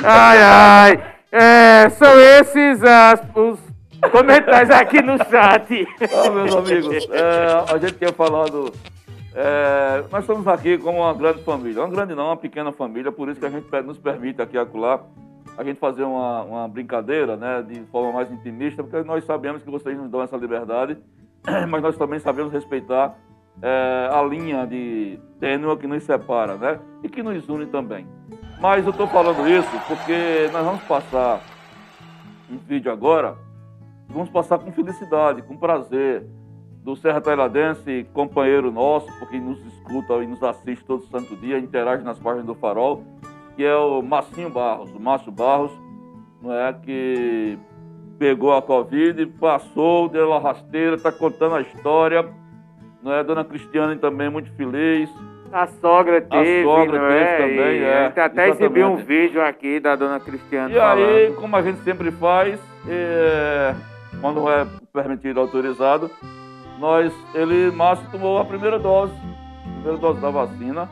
[0.02, 1.04] ai, ai.
[1.30, 3.60] É, são esses as- os
[4.12, 5.86] comentários aqui no chat.
[6.26, 8.72] Ah, meus amigos, é, a gente tinha falado.
[9.36, 11.82] é, nós estamos aqui como uma grande família.
[11.84, 15.02] Uma grande não, uma pequena família, por isso que a gente nos permite aqui acolá
[15.58, 19.70] a gente fazer uma, uma brincadeira, né, de forma mais intimista, porque nós sabemos que
[19.70, 20.98] vocês nos dão essa liberdade,
[21.70, 23.18] mas nós também sabemos respeitar
[23.62, 28.08] é, a linha de tênua que nos separa, né, e que nos une também.
[28.62, 31.42] Mas eu estou falando isso porque nós vamos passar
[32.50, 33.36] um vídeo agora.
[34.08, 36.28] Vamos passar com felicidade, com prazer,
[36.84, 42.04] do Serra Tailadense, companheiro nosso, porque nos escuta e nos assiste todo santo dia, interage
[42.04, 43.04] nas páginas do Farol,
[43.56, 45.72] que é o Massinho Barros, o Márcio Barros,
[46.42, 47.58] não é, que
[48.22, 52.24] pegou a Covid, passou, deu a rasteira, está contando a história,
[53.02, 55.10] não é, Dona Cristiane também muito feliz,
[55.52, 57.38] A sogra teve, sogra não teve é?
[57.38, 59.08] também, E é, a gente até exibiu um exatamente.
[59.08, 61.42] vídeo aqui da dona Cristiane E aí, falando.
[61.42, 63.74] como a gente sempre faz, é,
[64.22, 66.12] quando é permitido autorizado,
[66.80, 69.14] nós, ele, Márcio, tomou a primeira dose,
[69.78, 70.88] primeira dose da vacina.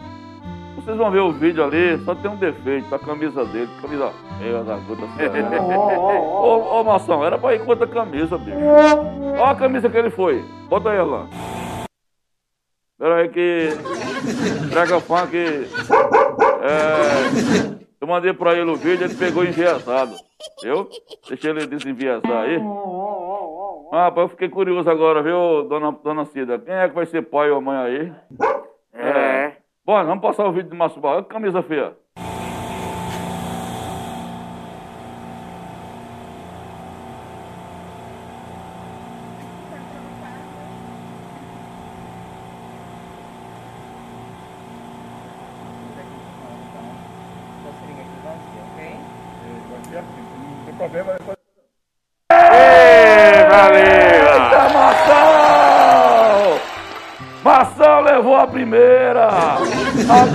[0.80, 4.64] Vocês vão ver o vídeo ali, só tem um defeito, a camisa dele, camisa feia
[4.64, 5.02] da gota.
[5.62, 8.58] Ô, ô, Marção, era pra ir com outra camisa, bicho.
[8.58, 10.42] Olha a camisa que ele foi.
[10.70, 11.30] Bota aí, Alain.
[12.98, 13.70] Pera aí que.
[14.72, 15.38] Brega funk.
[15.38, 15.68] É,
[18.00, 20.16] eu mandei pra ele o vídeo, ele pegou enviesado.
[20.64, 20.90] Viu?
[21.28, 22.58] Deixa ele desenviesar aí.
[23.92, 26.58] Ah, rapaz, eu fiquei curioso agora, viu, dona, dona Cida?
[26.58, 28.14] Quem é que vai ser pai ou mãe aí?
[28.94, 29.59] É.
[29.90, 31.98] Bom, vamos passar o vídeo do Márcio que camisa feia.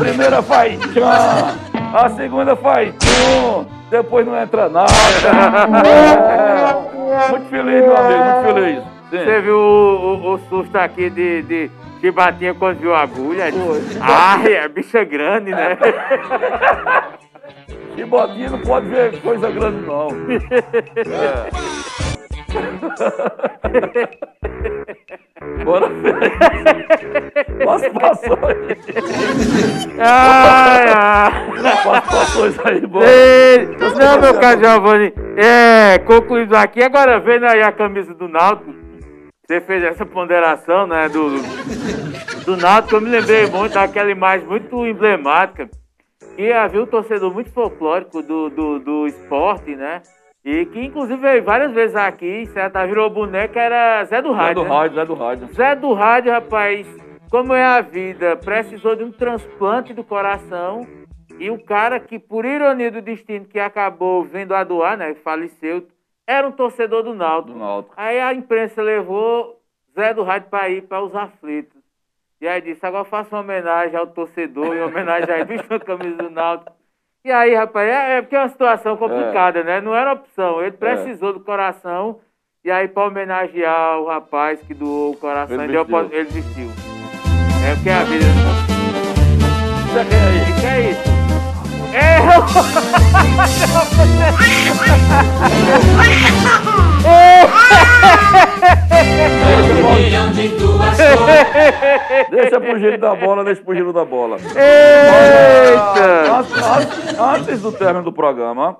[0.05, 1.57] Primeira faz tchan.
[1.95, 3.65] A segunda faz tchum.
[3.91, 4.93] Depois não entra nada.
[5.87, 7.29] É.
[7.31, 8.83] Muito feliz, meu amigo, muito feliz.
[9.11, 9.25] Sim.
[9.25, 13.45] Você viu o, o, o susto aqui de, de Chibatinha quando viu a agulha?
[14.01, 15.79] Ai, a bicha é grande, né?
[17.97, 20.09] E botinha não pode ver coisa grande, não.
[20.97, 21.84] É.
[25.65, 25.89] Bora.
[27.65, 28.57] Participações.
[29.99, 31.85] Ai, ai.
[31.85, 33.07] Participações aí, bora.
[33.09, 38.75] Ei, Não, meu caro Giovanni, é, concluído aqui, agora vendo aí a camisa do Náutico,
[39.47, 41.31] você fez essa ponderação, né, do,
[42.45, 45.69] do Náutico, eu me lembrei muito daquela imagem muito emblemática,
[46.37, 50.03] que havia um torcedor muito folclórico do, do, do esporte, né,
[50.45, 54.55] e que inclusive veio várias vezes aqui, certo, virou boneco, era Zé do Zé Rádio,
[54.55, 54.69] do né?
[54.69, 55.47] rádio, Zé do rádio.
[55.55, 56.87] Zé do Rádio, rapaz,
[57.31, 60.87] como é a vida, precisou de um transplante do coração
[61.39, 65.87] e o cara que, por ironia do destino, que acabou vindo a doar, né, faleceu,
[66.27, 67.59] era um torcedor do Do Náutico.
[67.59, 67.95] Náutico.
[67.97, 69.61] Aí a imprensa levou
[69.95, 71.83] Zé do Rádio para ir para os aflitos.
[72.41, 76.17] E aí disse, agora faça uma homenagem ao torcedor, em homenagem aí, bicho a camisa
[76.17, 76.84] do Náutico.
[77.27, 79.81] E aí, rapaz, é, é porque é uma situação complicada, né?
[79.81, 80.61] Não era opção.
[80.61, 82.21] Ele precisou do coração.
[82.63, 86.13] E aí, para homenagear o rapaz que doou o coração, Ele ele, vestiu.
[86.13, 86.69] ele vestiu.
[87.67, 88.25] É porque a vida.
[89.87, 90.53] Você quer aí?
[90.53, 91.14] O que é isso?
[102.31, 104.39] Deixa pro giro da bola, deixa pro giro da bola.
[104.39, 105.65] Eita!
[107.37, 108.79] Antes, do término do programa,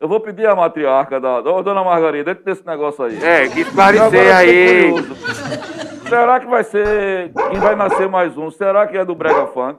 [0.00, 1.40] eu vou pedir à matriarca da.
[1.40, 3.22] Ô, dona Margarida, dentro desse negócio aí.
[3.22, 4.94] É, que esclarecer eu aí.
[6.08, 7.32] Será que vai ser.
[7.50, 8.50] Quem vai nascer mais um?
[8.50, 9.78] Será que é do Brega Funk?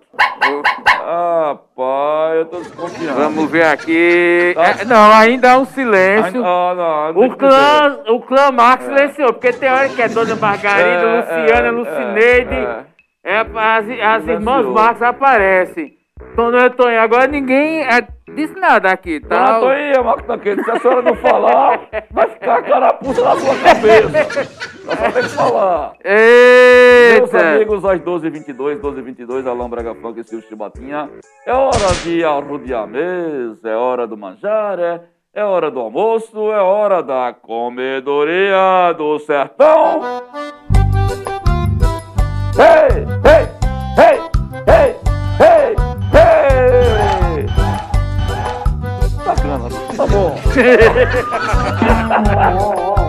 [1.08, 3.20] Ah, pai, eu tô desconfiando.
[3.20, 4.56] Vamos ver aqui.
[4.58, 6.44] É, não, ainda há um silêncio.
[6.46, 10.36] Ah, não, não, O clã, o clã Marx silenciou, porque tem hora que é Dona
[10.36, 12.56] Margarida, É, Luciana, é, Lucineide.
[12.56, 12.86] é,
[13.24, 15.95] É, as, as irmãs Marx aparecem.
[16.36, 19.60] Toninho, Toninho, agora ninguém é, disse nada aqui, Dona tá?
[19.60, 24.66] Toinha, Marco Tanqueiro, se a senhora não falar, vai ficar a carapuça na sua cabeça.
[24.86, 25.94] Nós só tem que falar.
[26.04, 27.56] Meus Eita!
[27.56, 31.10] amigos, às 12h22, 12h22, Alão Braga Funk e Silvio Chibatinha.
[31.46, 35.02] É hora de arrodear a mesa, é hora do manjar, é,
[35.34, 40.02] é hora do almoço, é hora da comedoria do sertão.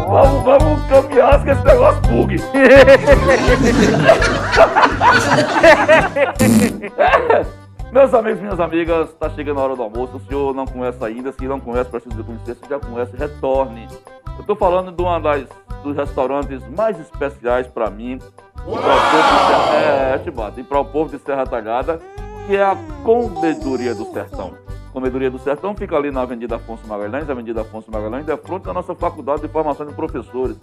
[0.09, 2.37] Vamos, vamos caminhar antes que esse negócio bugue.
[7.93, 10.17] Meus amigos, minhas amigas, está chegando a hora do almoço.
[10.17, 12.57] O senhor não conhece ainda, se não conhece, precisa conhecer.
[12.57, 13.89] Se já conhece, retorne.
[14.35, 15.47] Eu estou falando de uma das
[15.83, 18.19] dos restaurantes mais especiais para mim,
[18.55, 22.01] para o povo de Serra, é, Chibata, e para o povo de Serra Talhada,
[22.47, 24.55] que é a Comedoria do Sertão.
[24.97, 28.73] Comedoria do Sertão fica ali na Avenida Afonso Magalhães, Avenida Afonso Magalhães, de frente da
[28.73, 30.59] nossa Faculdade de Formação de Professores.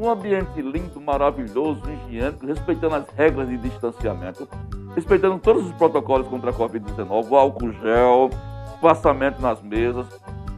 [0.00, 4.48] Um ambiente lindo, maravilhoso, higiênico, respeitando as regras de distanciamento,
[4.94, 8.30] respeitando todos os protocolos contra a Covid-19, o álcool gel,
[8.80, 10.06] passamento nas mesas.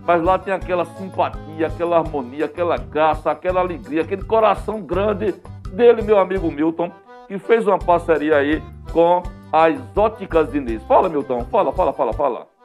[0.07, 5.35] Mas lá tem aquela simpatia, aquela harmonia, aquela graça, aquela alegria, aquele coração grande
[5.73, 6.93] dele, meu amigo Milton,
[7.27, 8.63] que fez uma parceria aí
[8.93, 9.21] com
[9.53, 10.81] as Óticas Diniz.
[10.85, 12.56] Fala, Milton, fala, fala, fala, fala.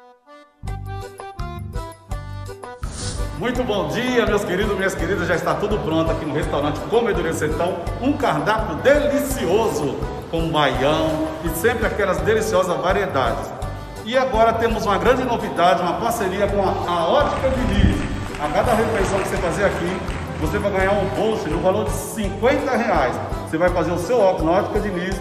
[3.42, 5.28] Muito bom dia, meus queridos, minhas queridas.
[5.28, 7.78] Já está tudo pronto aqui no restaurante Comedoria Sertão.
[8.00, 9.98] Um cardápio delicioso
[10.30, 13.52] com baião e sempre aquelas deliciosas variedades.
[14.06, 18.00] E agora temos uma grande novidade, uma parceria com a, a Ótica Diniz.
[18.39, 19.98] A cada refeição que você fazer aqui,
[20.39, 23.20] você vai ganhar um bolso no valor de 50 reais.
[23.50, 25.20] Você vai fazer o seu óculos na Ótica Diniz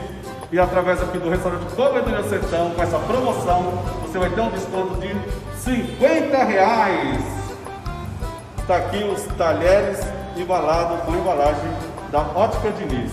[0.52, 3.62] e através aqui do restaurante Comedoria Sertão, com essa promoção,
[4.02, 5.16] você vai ter um desconto de
[5.62, 7.39] 50 reais.
[8.70, 9.98] Está aqui os talheres
[10.36, 11.68] embalados com embalagem
[12.12, 13.10] da Ótica Diniz.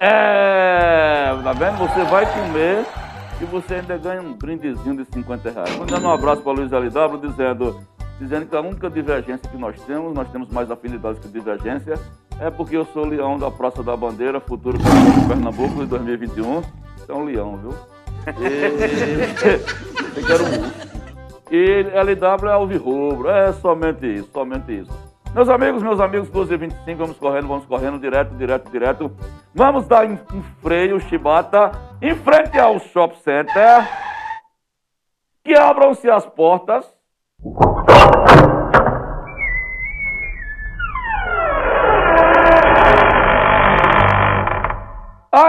[0.00, 1.78] É, tá vendo?
[1.78, 2.84] Você vai comer
[3.40, 5.76] e você ainda ganha um brindezinho de 50 reais.
[5.76, 7.84] Mandando um abraço para Luiz LW dizendo,
[8.18, 11.94] dizendo que a única divergência que nós temos, nós temos mais afinidades que divergência,
[12.40, 16.62] é porque eu sou leão da Praça da Bandeira, futuro campeão de Pernambuco de 2021.
[17.00, 17.74] Então, leão, viu?
[18.40, 20.18] E...
[20.18, 20.93] Eu quero um.
[21.50, 25.14] E LW é alvirrubro, é somente isso, somente isso.
[25.34, 29.12] Meus amigos, meus amigos, 12 e 25, vamos correndo, vamos correndo, direto, direto, direto.
[29.52, 30.16] Vamos dar um
[30.62, 33.84] freio, chibata, em frente ao Shop Center,
[35.44, 36.86] que abram-se as portas.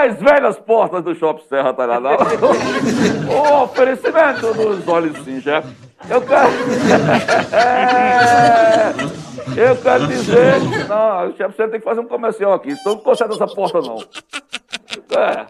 [0.05, 2.11] As velhas portas do Shopping Serra Taranã.
[3.27, 5.63] o oferecimento dos olhos Singer.
[6.07, 6.47] Eu quero.
[9.57, 10.59] Eu quero dizer.
[10.87, 12.69] Não, o chefe tem que fazer um comercial aqui.
[12.71, 13.97] Então não conserta essa porta, não.
[15.17, 15.47] É.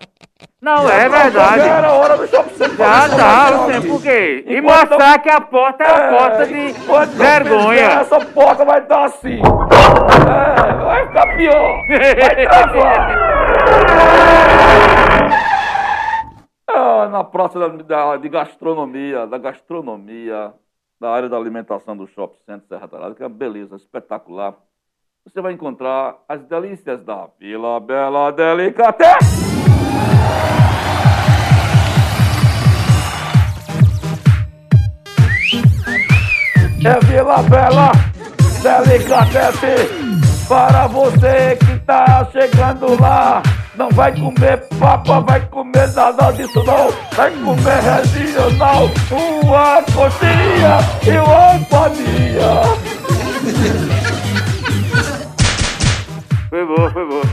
[0.65, 1.59] Não, é verdade.
[1.59, 2.75] Já era hora do shopping center.
[2.75, 3.51] Já tá,
[3.87, 4.43] por quê?
[4.47, 6.73] E mostrar que a porta é a porta de
[7.15, 7.81] vergonha.
[8.01, 9.41] Essa porta vai estar assim.
[9.43, 11.85] É, vai ficar pior.
[11.87, 13.15] Vai travar.
[16.67, 20.51] Ah, na praça da, da, de gastronomia, da gastronomia,
[20.99, 24.55] da área da alimentação do Shopping Center Serra Talhada, que é uma beleza espetacular.
[25.27, 29.44] Você vai encontrar as delícias da Vila Bela Delicatessen.
[36.85, 37.91] É Vila Bela
[38.61, 43.41] Delicatessen para você que tá chegando lá.
[43.75, 46.93] Não vai comer papa, vai comer nada disso não.
[47.15, 52.61] Vai comer regional, uma coxinha e uma empadinha.
[56.51, 57.23] Foi boa, foi boa.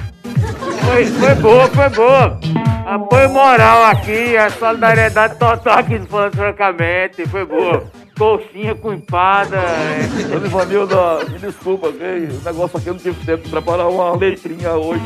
[0.80, 2.40] Foi, foi boa, foi boa.
[2.86, 7.26] Apoio moral aqui, a solidariedade total aqui Falando Francamente.
[7.28, 7.84] Foi boa.
[8.22, 9.56] Coxinha com empada.
[9.56, 10.46] É.
[10.46, 15.02] Ivanilda, me desculpa, o negócio aqui eu não tive tempo de preparar uma letrinha hoje.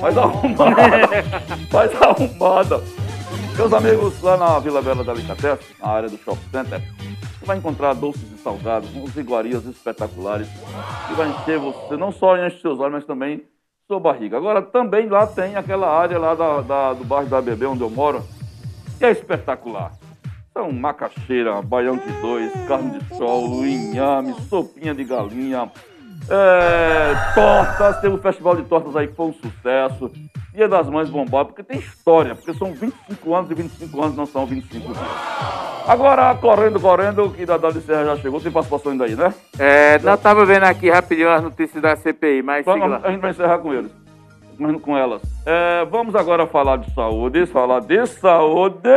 [0.00, 1.08] Mais arrumada.
[1.72, 2.82] mais arrumada.
[3.56, 6.82] Meus amigos, lá na Vila Bela da Licatessen, na área do Shopping Center,
[7.38, 10.48] você vai encontrar doces e salgados, uns iguarias espetaculares,
[11.06, 13.44] que vai encher você, não só enche seus olhos, mas também
[13.86, 14.36] sua barriga.
[14.36, 17.90] Agora, também lá tem aquela área lá da, da, do bairro da Bebê, onde eu
[17.90, 18.24] moro,
[18.98, 19.97] que é espetacular.
[20.58, 25.70] São macaxeira, baião de dois, carne de sol, inhame, sopinha de galinha,
[26.28, 30.10] é, tortas, teve um festival de tortas aí que foi um sucesso.
[30.52, 34.26] Dia das Mães bombado, porque tem história, porque são 25 anos e 25 anos não
[34.26, 34.98] são 25 dias.
[35.86, 39.32] Agora, correndo, correndo, que Dadá de Serra já chegou, tem participação ainda aí, né?
[39.60, 43.30] É, nós tava vendo aqui rapidinho as notícias da CPI, mas vamos, A gente vai
[43.30, 43.92] encerrar com eles,
[44.82, 45.22] com elas.
[45.46, 48.90] É, vamos agora falar de saúde, falar de saúde.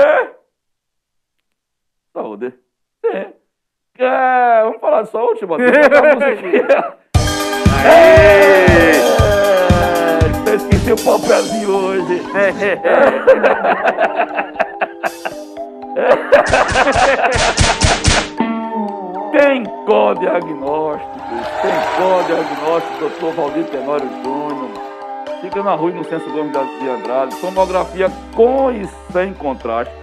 [2.14, 2.54] Saúde.
[3.06, 3.34] Sim.
[3.98, 5.64] É, vamos falar de saúde, mano.
[7.84, 8.92] É,
[10.48, 12.22] eu esqueci o papelzinho hoje.
[19.32, 19.64] Tem
[20.20, 21.20] diagnóstico,
[21.62, 21.74] tem
[22.28, 24.70] diagnóstico, doutor Valdir Tenório Júnior.
[25.42, 27.36] Fica na rua Inocêncio Gomes de Andrade.
[27.42, 29.94] Tomografia com e sem contraste.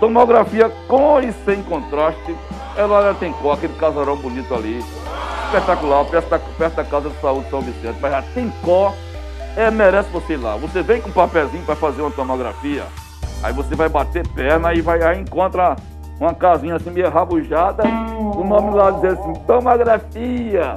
[0.00, 2.36] Tomografia com e sem contraste.
[2.76, 4.82] Ela tem cor, aquele casarão bonito ali
[5.54, 8.92] espetacular, perto da, perto da Casa de Saúde São Vicente, mas já tem có,
[9.56, 10.56] é, merece você ir lá.
[10.56, 12.84] Você vem com um papelzinho para fazer uma tomografia,
[13.42, 15.76] aí você vai bater perna e vai aí encontra
[16.18, 20.74] uma casinha assim meio rabujada, o nome lá dizer assim, tomografia.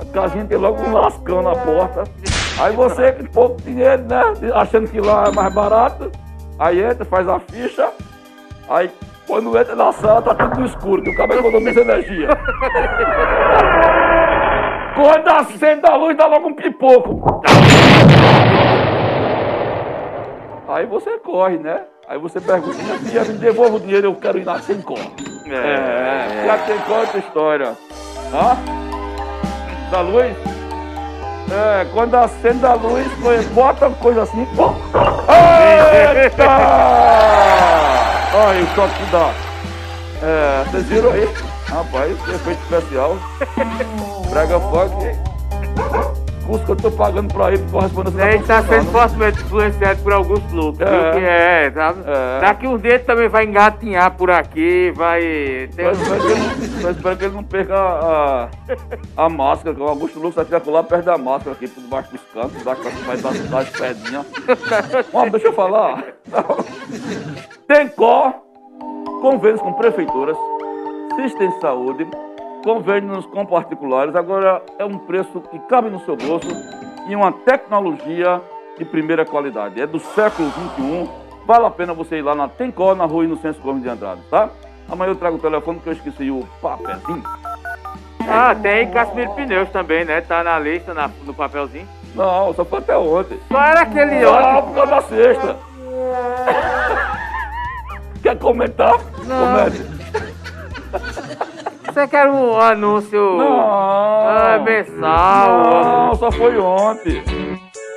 [0.00, 2.04] A casinha tem logo um lascão na porta.
[2.58, 4.22] Aí você com pouco dinheiro, né?
[4.54, 6.10] Achando que lá é mais barato,
[6.58, 7.90] aí entra, faz a ficha,
[8.68, 8.90] aí
[9.26, 12.28] quando entra na sala tá tudo escuro, que o cabelo economiza energia.
[14.94, 17.42] Quando acende a luz, dá logo um pipoco.
[20.68, 21.82] Aí você corre, né?
[22.08, 24.98] Aí você pergunta, minha filha, me devolva o dinheiro, eu quero ir na Tencor.
[25.46, 26.50] É, é, é.
[26.50, 27.76] a Tencor é outra história.
[28.32, 28.56] Hã?
[29.90, 30.36] Da luz?
[31.52, 33.06] É, quando acende a luz,
[33.52, 34.46] bota coisa assim.
[36.22, 36.46] Eita!
[38.38, 39.32] Olha o choque que dá.
[40.22, 41.26] É, vocês viram aí?
[41.68, 43.16] Rapaz, efeito especial.
[44.28, 46.25] Brega Funk.
[46.46, 50.12] Custo que eu tô pagando pra ir pro correspondência Ele tá sendo fortemente influenciado por
[50.12, 51.12] alguns lucros, é.
[51.12, 52.00] Que é, sabe?
[52.06, 52.40] É.
[52.40, 55.20] Daqui uns dias também vai engatinhar por aqui, vai.
[55.74, 55.84] Tem...
[55.84, 58.48] Mas, espero que ele, mas espero que ele não perca a,
[59.16, 62.10] a máscara, que o Augusto Lucas vai ficar lá perto da máscara aqui, por debaixo
[62.12, 64.26] dos cantos, da vai dar, as pedrinhas.
[65.12, 66.04] Ó, deixa eu falar.
[67.66, 68.32] Tem có,
[69.20, 70.36] convênios com prefeituras
[71.16, 72.06] System Saúde,
[72.66, 74.16] convênios com particulares.
[74.16, 76.48] Agora é um preço que cabe no seu bolso
[77.08, 78.42] e uma tecnologia
[78.76, 79.80] de primeira qualidade.
[79.80, 81.08] É do século 21.
[81.46, 84.50] Vale a pena você ir lá na Tencó, na rua Inocêncio Gomes de Andrade, tá?
[84.88, 87.22] Amanhã eu trago o telefone que eu esqueci o papelzinho.
[88.28, 90.20] Ah, tem Casimiro Pneus também, né?
[90.20, 91.86] Tá na lista, na, no papelzinho.
[92.16, 93.38] Não, só foi até ontem.
[93.46, 94.44] Só era aquele ontem.
[94.44, 95.56] Ah, por causa da sexta.
[98.24, 98.98] quer comentar?
[99.24, 99.54] Não.
[99.54, 99.86] Comente.
[101.96, 103.58] Você quer um anúncio Não.
[103.58, 106.08] ah, mensal?
[106.08, 107.22] Não, só foi ontem.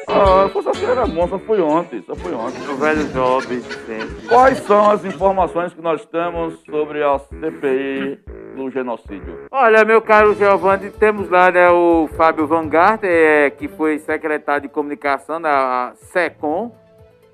[0.08, 0.50] Ah,
[0.90, 2.66] era bom, só foi ontem, só foi ontem.
[2.70, 4.26] O velho jovem sempre.
[4.30, 8.22] Quais são as informações que nós temos sobre a CPI
[8.56, 9.48] do genocídio?
[9.52, 14.62] Olha, meu caro Giovanni, temos lá né, o Fábio Van Garten, é, que foi secretário
[14.62, 16.72] de comunicação da SECOM,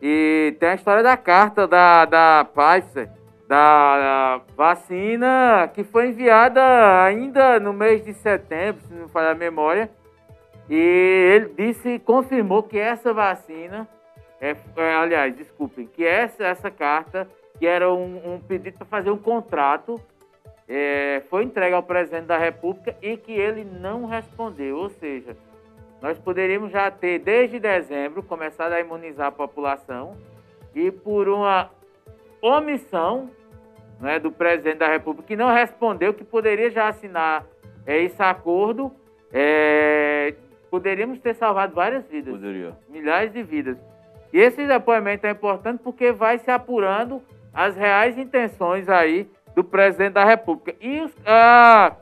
[0.02, 3.08] e tem a história da carta da, da Pfizer,
[3.48, 9.90] da, vacina que foi enviada ainda no mês de setembro, se não falhar a memória,
[10.70, 13.88] e ele disse, confirmou que essa vacina,
[14.42, 17.28] é, é, aliás, desculpem, que essa, essa carta,
[17.60, 20.02] que era um, um pedido para fazer um contrato,
[20.68, 24.78] é, foi entregue ao presidente da República e que ele não respondeu.
[24.78, 25.38] Ou seja,
[26.02, 30.18] nós poderíamos já ter, desde dezembro, começado a imunizar a população
[30.74, 31.70] e por uma
[32.46, 33.30] omissão
[34.00, 37.46] né, do presidente da República, que não respondeu, que poderia já assinar
[37.86, 38.92] é, esse acordo,
[39.32, 40.34] é,
[40.70, 42.74] poderíamos ter salvado várias vidas Poderia.
[42.90, 43.78] milhares de vidas.
[44.34, 47.22] E esse depoimento é importante porque vai se apurando
[47.54, 50.76] as reais intenções aí do presidente da República.
[50.82, 51.94] E os- ah,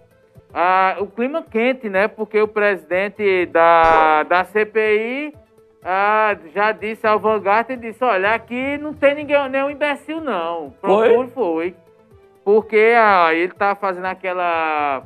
[0.53, 2.07] ah, o clima quente, né?
[2.07, 5.33] Porque o presidente da, da CPI
[5.83, 10.73] ah, já disse ao Vanguard e disse, olha, aqui não tem ninguém, nenhum imbecil, não.
[10.79, 11.09] Foi?
[11.09, 11.75] Procure, foi.
[12.43, 15.03] Porque ah, ele tá fazendo aquela,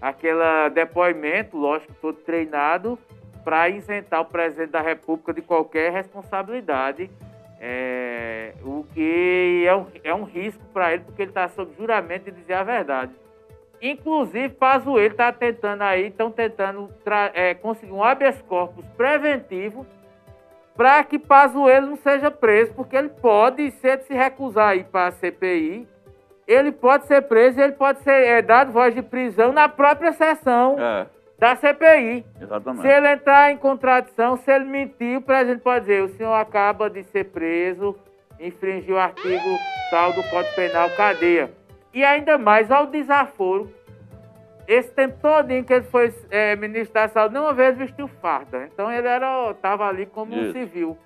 [0.00, 2.98] aquela depoimento, lógico, todo treinado,
[3.42, 7.10] para isentar o presidente da República de qualquer responsabilidade,
[7.58, 12.26] é, o que é um, é um risco para ele, porque ele está sob juramento
[12.26, 13.12] de dizer a verdade.
[13.80, 16.90] Inclusive, Pazuello está tentando aí, estão tentando
[17.32, 19.86] é, conseguir um habeas corpus preventivo
[20.78, 24.84] para que Pazuello não seja preso, porque ele pode, se ele se recusar a ir
[24.84, 25.88] para a CPI,
[26.46, 30.12] ele pode ser preso e ele pode ser é, dado voz de prisão na própria
[30.12, 31.06] sessão É,
[31.36, 32.24] da CPI.
[32.40, 32.82] exatamente.
[32.82, 36.88] Se ele entrar em contradição, se ele mentir, o presidente pode dizer: o senhor acaba
[36.88, 37.96] de ser preso,
[38.38, 39.58] infringiu o artigo
[39.90, 41.50] tal do Código Penal, cadeia.
[41.92, 43.68] E ainda mais, ao desaforo,
[44.68, 48.68] esse tempo todinho que ele foi é, ministro da Saúde, nenhuma vez vestiu farda.
[48.72, 50.52] Então ele era, estava ali como um Isso.
[50.52, 50.96] civil.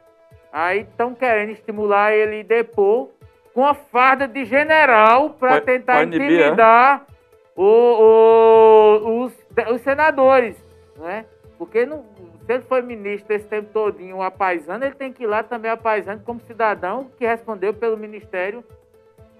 [0.52, 3.08] Aí estão querendo estimular ele depor
[3.54, 6.04] com a farda de general para tentar é?
[6.04, 7.06] intimidar
[7.54, 10.56] o- o- os, os senadores,
[10.96, 11.24] né?
[11.56, 12.04] Porque não,
[12.44, 16.24] se ele foi ministro esse tempo todinho apaisando, ele tem que ir lá também apaisando
[16.24, 18.64] como cidadão que respondeu pelo Ministério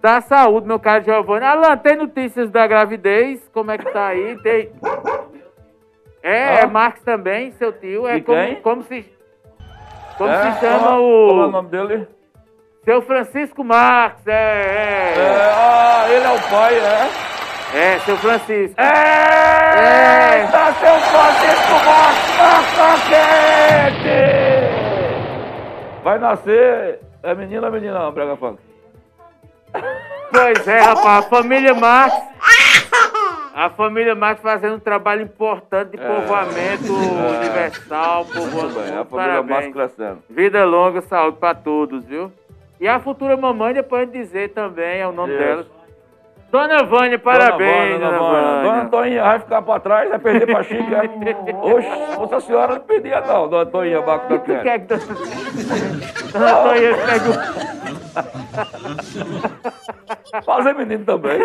[0.03, 1.45] da Saúde, meu caro Giovanni.
[1.47, 3.49] Alan, tem notícias da gravidez?
[3.55, 4.37] Como é que tá aí?
[4.43, 4.71] Tem...
[6.23, 6.67] É, Ah?
[6.67, 8.07] Marcos também, seu tio.
[8.09, 9.07] É como, como se...
[10.19, 10.53] Como É?
[10.53, 11.51] se chama Qual- Qual é o o...
[11.53, 12.07] nome dele?
[12.85, 15.53] Seu Francisco Marques, é, É, é.
[15.55, 17.09] ah, ele é o pai, é?
[17.95, 18.81] É, seu Francisco.
[18.81, 18.85] É!
[18.85, 20.47] É.
[20.51, 24.19] Tá seu Francisco Marcos quente!
[26.03, 27.01] Vai nascer.
[27.23, 28.59] É menina ou menina, Brega Funk?
[30.31, 32.23] Pois é, rapaz, a família Marques.
[33.55, 36.07] A família Marques fazendo um trabalho importante de É.
[36.07, 38.75] povoamento universal, Muito povoamento.
[38.81, 39.73] bem, a família Parabéns.
[39.75, 40.19] Crescendo.
[40.31, 42.33] Vida longa, saúde pra todos, viu?
[42.81, 45.43] E a futura mamãe, depois de dizer também é o nome Isso.
[45.43, 45.67] dela.
[46.53, 48.43] Dona Vânia, parabéns, Dona Dona Vânia.
[48.43, 48.83] Dona Vânia.
[48.83, 51.01] Antoninha vai ficar pra trás, vai perder pra Chica.
[51.63, 51.89] Oxe,
[52.19, 55.03] Nossa Senhora não perdia não, Dona Antoninha Baco da O que é que Dona
[56.33, 58.13] Dona Antônia pegou?
[60.45, 61.39] Fazer menino também.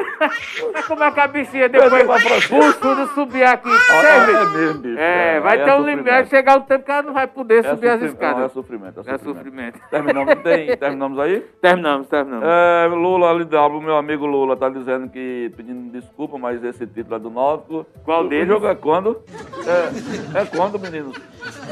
[0.87, 2.03] Como é que a bichinha depois
[2.49, 3.69] buçudo subir aqui?
[3.69, 4.35] Ah, Sempre.
[4.35, 4.97] é mesmo, bicho.
[4.99, 7.65] É, vai Aí ter um limite, vai chegar um tempo que ela não vai poder
[7.65, 8.51] É subir as sofrimento, não, É escadas.
[8.53, 9.35] sofrimento, é É sofrimento.
[9.37, 9.79] sofrimento.
[9.89, 11.41] Terminamos, tem, terminamos aí?
[11.61, 12.45] Terminamos, terminamos.
[12.47, 17.19] É, Lula LW, meu amigo Lula, tá dizendo que pedindo desculpa, mas esse título é
[17.19, 17.85] do Náutico.
[18.03, 18.45] Qual o, deles?
[18.49, 19.21] O jogo é quando?
[19.65, 21.15] É, é quando, meninos?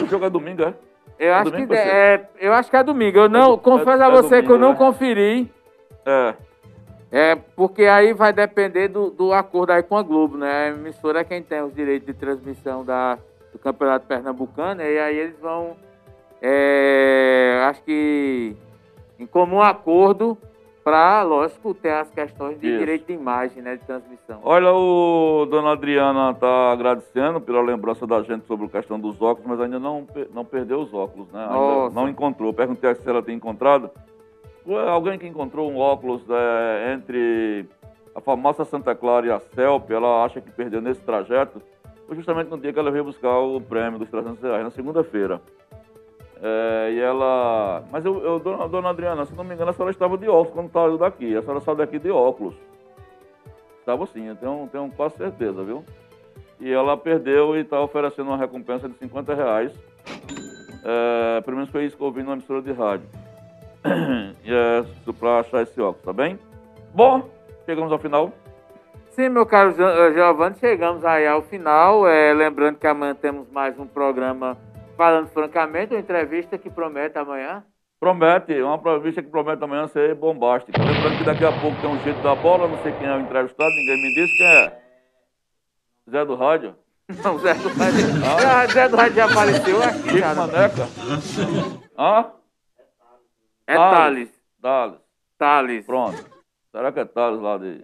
[0.01, 0.73] O jogo é domingo, é?
[1.17, 1.79] Eu acho, que, domingo ser?
[1.87, 3.17] é, eu acho que é domingo.
[3.17, 4.77] Eu não, do- confesso é- a é você que eu domingo, não né?
[4.77, 5.51] conferi.
[6.05, 6.33] É.
[7.11, 10.65] É, porque aí vai depender do, do acordo aí com a Globo, né?
[10.65, 13.17] A emissora é quem tem os direitos de transmissão da,
[13.53, 15.77] do Campeonato Pernambucano, e aí eles vão,
[16.41, 18.55] é, acho que,
[19.17, 20.37] em comum acordo,
[20.85, 22.77] para, lógico, ter as questões de Isso.
[22.77, 23.75] direito de imagem, né?
[23.75, 24.39] De transmissão.
[24.43, 29.49] Olha, o Dona Adriana tá agradecendo pela lembrança da gente sobre a questão dos óculos,
[29.49, 31.43] mas ainda não, não perdeu os óculos, né?
[31.43, 32.53] Ainda não encontrou.
[32.53, 33.89] Perguntei se ela tem encontrado.
[34.87, 37.65] Alguém que encontrou um óculos é, entre
[38.13, 41.63] a famosa Santa Clara e a CELP, ela acha que perdeu nesse trajeto,
[42.05, 45.41] foi justamente no dia que ela veio buscar o prêmio dos 300 reais, na segunda-feira.
[46.41, 47.83] É, e ela.
[47.91, 50.53] Mas eu, eu dona, dona Adriana, se não me engano, a senhora estava de óculos
[50.53, 51.35] quando estava daqui.
[51.35, 52.55] A senhora saiu daqui de óculos.
[53.79, 55.83] Estava sim, eu tenho, tenho quase certeza, viu?
[56.59, 59.71] E ela perdeu e está oferecendo uma recompensa de 50 reais.
[60.83, 63.07] É, pelo menos foi isso que eu ouvi numa emissora de rádio.
[64.43, 64.83] e é
[65.19, 66.39] para achar esse óculos, tá bem?
[66.93, 67.29] Bom,
[67.65, 68.31] chegamos ao final.
[69.11, 72.07] Sim, meu caro eh, Giovanni, chegamos aí ao final.
[72.07, 74.57] É, lembrando que amanhã temos mais um programa
[74.95, 77.63] falando francamente, uma entrevista que promete amanhã.
[77.99, 80.81] Promete, uma entrevista que promete amanhã ser bombástica.
[80.81, 83.19] Lembrando que daqui a pouco tem um jeito da bola, não sei quem é o
[83.19, 84.81] entrevistado, ninguém me disse quem é.
[86.09, 86.75] Zé do Rádio?
[87.23, 88.05] Não, Zé do Rádio.
[88.25, 88.67] Ah.
[88.67, 90.09] Zé do Rádio já apareceu aqui.
[90.09, 90.87] Chico já, Maneca?
[91.97, 92.31] Hã?
[93.67, 94.29] É Thales.
[94.61, 94.99] Thales.
[95.37, 95.85] Thales.
[95.85, 96.25] Pronto.
[96.71, 97.83] Será que é Thales lá de.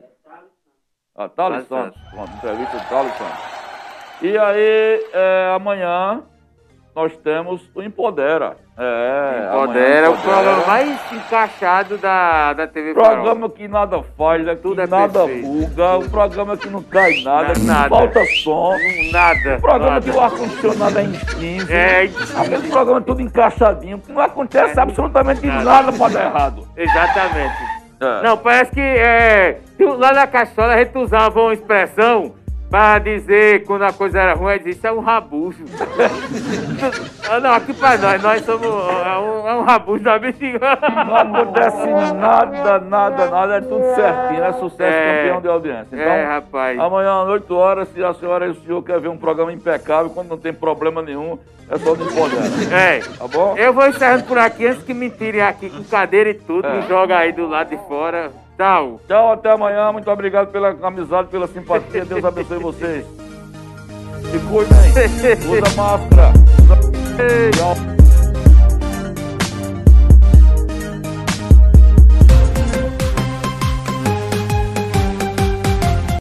[1.15, 2.01] Ah, Thales Santos.
[2.11, 4.21] Pronto, entrevista de Thales Santos.
[4.21, 6.23] E aí, é, amanhã
[6.95, 8.57] nós temos o Empodera.
[8.77, 13.49] É, Empodera é o programa mais encaixado da, da TV Programa Farol.
[13.49, 14.55] que nada faz, né?
[14.55, 17.89] Tudo é nada buga, o programa que não cai nada, que nada.
[17.89, 18.75] não falta som.
[19.11, 19.55] Nada.
[19.57, 20.11] O programa nada.
[20.11, 21.73] que o ar-condicionado é em 15.
[21.73, 26.67] É, Aquele programa tudo encaixadinho, que não acontece é, absolutamente nada, nada dar errado.
[26.75, 27.81] Exatamente.
[28.01, 28.23] É.
[28.23, 32.33] Não, parece que é, lá na cachola a gente usava uma expressão
[32.71, 35.65] para dizer quando a coisa era ruim, isso é um rabujo.
[37.29, 40.57] ah, não, aqui para nós, nós somos é um, é um rabujo da bexiga.
[41.05, 45.87] Não acontece nada, nada, nada, é tudo certinho, é sucesso é, campeão de audiência.
[45.91, 46.79] Então, é, rapaz.
[46.79, 50.09] Amanhã às 8 horas, se a senhora e o senhor quer ver um programa impecável,
[50.09, 51.37] quando não tem problema nenhum,
[51.69, 52.73] é só no podendo.
[52.73, 52.99] É.
[52.99, 53.53] Tá bom?
[53.57, 56.75] Eu vou encerrando por aqui antes que me tirem aqui com cadeira e tudo, é.
[56.75, 58.31] me joga aí do lado de fora.
[58.61, 59.01] Tchau.
[59.07, 59.91] Tchau, até amanhã.
[59.91, 62.05] Muito obrigado pela amizade, pela simpatia.
[62.05, 63.03] Deus abençoe vocês.
[64.29, 65.49] Se cuidem.
[65.49, 66.31] Usa máscara.
[67.57, 68.00] Tchau.